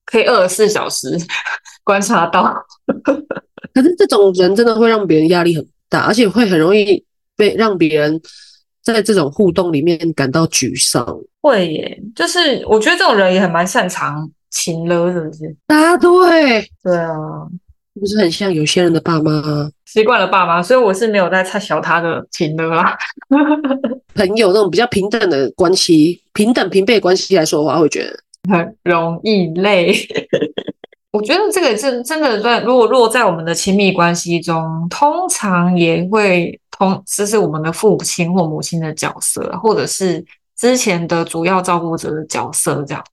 [0.06, 1.18] 可以二十四小时
[1.84, 2.54] 观察到。
[3.74, 7.04] 可是这种人真的会让别人压力很大，而且会很容易
[7.36, 8.20] 被让别人
[8.84, 11.06] 在这种互动里面感到沮丧。
[11.42, 15.56] 会耶，就是我觉得这种人也很蛮擅长情了，是不是？
[15.68, 17.14] 答对，对啊。
[18.00, 22.98] 不是很像有些人的爸妈，习惯了爸妈，所以我是没有在太小他的情的啦。
[24.16, 28.18] 朋友那种比较平等的关系，平等平辈关系来说的话，会觉得
[28.50, 29.94] 很容易累。
[31.12, 40.24] 我觉得这个真真的在，如果落在我们的亲密关系中，通常也会通，这是我们的父亲或母亲的角色，或者是
[40.56, 43.04] 之前的主要照顾者的角色，这样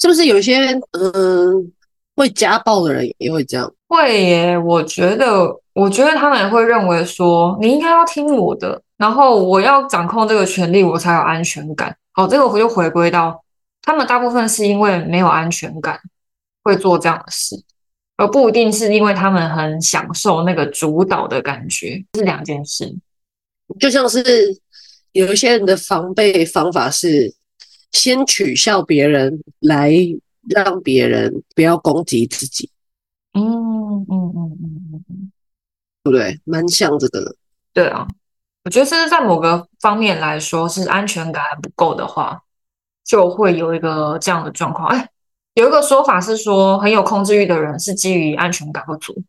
[0.00, 1.72] 是不是有一些嗯？
[2.16, 4.58] 会家暴的人也会这样，会耶。
[4.58, 11.96] 我觉得，我觉得他们会认为说，你应该要听我的，然后我要掌控这个权利，我才有安全感。
[12.12, 13.42] 好，这个我就回归到
[13.80, 15.98] 他们大部分是因为没有安全感，
[16.62, 17.56] 会做这样的事，
[18.18, 22.94] 而不一定是因为他们很享受那个主导的感觉，是两件事。
[23.78, 24.22] 就像是
[25.12, 27.32] 有一些人的防备方法是
[27.92, 29.92] 先取笑别人来。
[30.48, 32.70] 让别人不要攻击自己，
[33.34, 34.58] 嗯嗯嗯嗯
[34.90, 35.32] 嗯嗯，
[36.02, 36.40] 对不对？
[36.44, 37.36] 蛮像这个的。
[37.74, 38.08] 对啊，
[38.64, 42.42] 我觉得这是在某个方面来说，是安全感还不够的话，
[43.04, 44.88] 就会有一个这样的状况。
[44.88, 45.08] 哎，
[45.54, 49.22] 有一个说法是说，很有控制欲的人是基于安全感不足。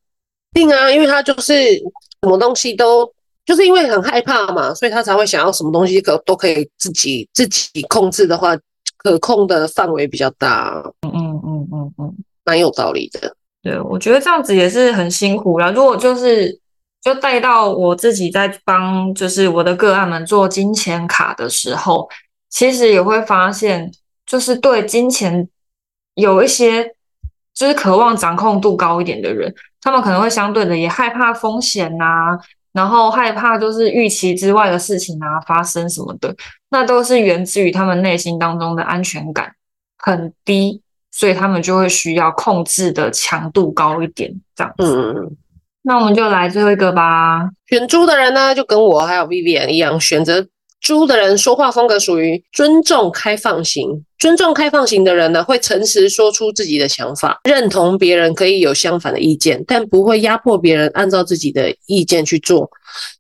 [0.54, 3.14] 定啊，因为他就是什么东西都
[3.46, 8.58] 就是因为很害怕嘛，所以他才会想要什么东西可都可以自己自己控制的话。
[9.04, 12.16] 可控的范围比较大，嗯嗯嗯嗯嗯，
[12.46, 13.36] 蛮有道理的。
[13.64, 15.72] 对，我觉得这样子也是很辛苦啦。
[15.72, 16.56] 如果就是
[17.02, 22.08] 就带到我自己在帮，就是我的个案们做金钱卡的时候，
[22.52, 23.92] 其实也会发现，
[24.24, 25.50] 就是对金钱
[26.14, 26.94] 有一些
[27.56, 32.40] 就是渴望掌控度高一点的人，他们可能会相对的也害怕风险呐、啊。
[32.74, 36.36] 然后害怕就是预期之外的事情啊发生什么的，
[36.70, 39.52] 那都是源自于他们内心当中的安全感
[39.98, 44.86] 很低，所以他们就会需要控制的强度高一点，这样子。
[44.86, 45.36] 嗯，
[45.82, 47.50] 那我们就来最后一个吧。
[47.68, 50.48] 选猪的人呢，就跟我还有 Vivian 一样，选择。
[50.82, 62.68] 猪的人说话风格属于尊重开放型，尊重开放型的人呢，会诚实说出自己的想法，认同别人可以有相反的意见，但不会压迫别人按照自己的意见去做。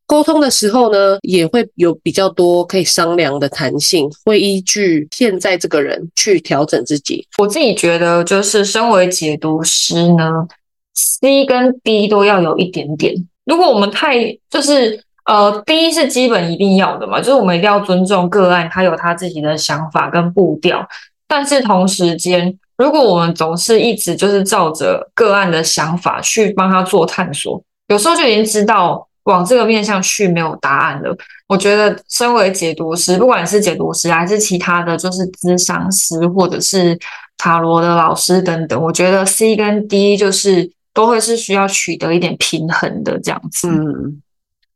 [0.07, 7.25] 沟通的时候呢，也会有比较多可以商量的弹性，会依据现在这个人去调整自己。
[7.37, 10.47] 我自己觉得，就是身为解读师呢
[10.95, 13.13] ，C 跟 D 都要有一点点。
[13.45, 15.03] 如果我们太就是。
[15.25, 20.85] 呃，第一是基本一定要的嘛，就是我们一定要尊重个案，他有他自己的想法跟步调。
[21.27, 31.15] 但是同时间，如果我们总是一直就是照着个案的想法去帮他做探索，有时候就已经知道往这个面向去没有答案了。
[31.47, 36.97] 我觉得，身为解读师，不管是解读师还是其他的就是咨商师或者是
[37.37, 43.69] 塔罗的老师等等，我觉得 C 跟 D 就是都会是需要取得一点平衡的这样子。
[43.69, 44.21] 嗯。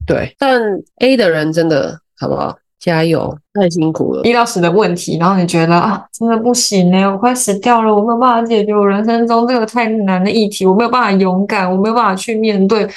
[0.05, 0.61] 对，但
[0.99, 2.55] A 的人真的好不好？
[2.77, 4.21] 加油，太辛苦了。
[4.23, 12.87] 一到十的问题，然后你觉得啊，真的不行呢，我快死掉了，我没有办法解决我人生中这个太难的议题，我没有办法勇敢，我没有办法去面对，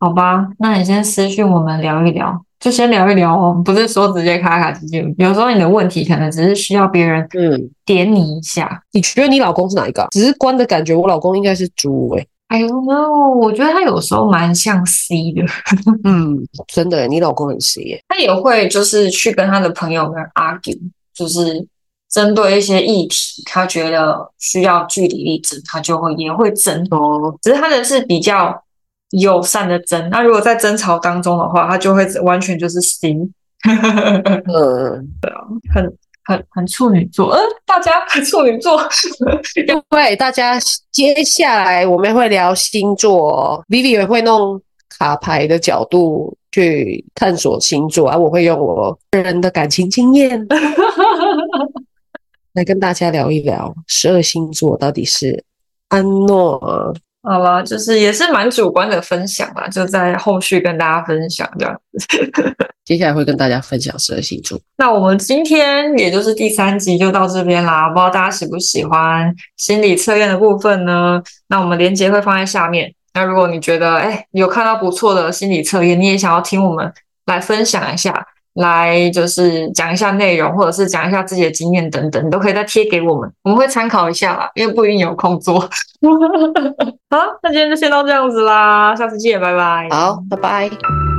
[0.00, 0.48] 好吧？
[0.58, 5.04] 那你先私讯我们聊一聊，就先聊一聊哦，不是说直接卡卡直接。
[5.18, 8.66] 有时候你的问题可能只是需要别人嗯点你一下。
[8.66, 10.06] 嗯、你觉得你老公是哪一个？
[10.10, 12.26] 直观的感觉，我老公应该是猪诶。
[12.48, 13.30] 哎呦，no！
[13.36, 15.42] 我觉得他有时候蛮像 C 的，
[16.04, 16.38] 嗯，
[16.68, 18.04] 真的，你老公很 C 耶。
[18.08, 20.78] 他也会就是去跟他的朋友们 argue，
[21.14, 21.66] 就是
[22.10, 26.86] 针对一些议题，他觉得需要据理力争，他就会也会争。
[26.90, 28.62] 哦，只是他的是比较
[29.10, 30.08] 友善的争。
[30.10, 33.14] 那如果在争吵当中的话，他就会完全就是 C。
[33.14, 33.32] 嗯，
[35.20, 35.92] 对啊，很
[36.24, 38.80] 很很处女座，嗯，大家很处女座，
[39.66, 40.58] 因为大家
[40.90, 44.60] 接下来我们会聊星座，Vivi 也会弄
[44.98, 50.46] 卡牌的角度去探索星座，而我会用我个人的感情经验
[52.54, 55.44] 来跟大家聊一聊十二星座到底是
[55.88, 56.94] 安诺。
[57.24, 62.06] 好了，就是也是蛮主观的分享吧，就在后续跟大家分享这样子。
[62.84, 64.60] 接下来会跟大家分享十二星座。
[64.76, 71.22] 那我们今天也就是第三集就到这边啦，不知道大家喜不喜欢心理测验的部分呢？
[71.48, 72.92] 那我们连接会放在下面。
[73.14, 76.92] 那如果你觉得哎有看到不错的心理测验，你也想要听我们
[77.24, 78.26] 来分享一下。
[78.54, 85.60] 来就是讲一下内容，或者是讲一下自己的经验等等，你都可以再贴给我们，我们会参考一下啦，因为不一定有空做。
[87.10, 89.88] 好，那今天就先到这样子啦，下次见，拜拜。
[89.90, 91.13] 好，拜拜。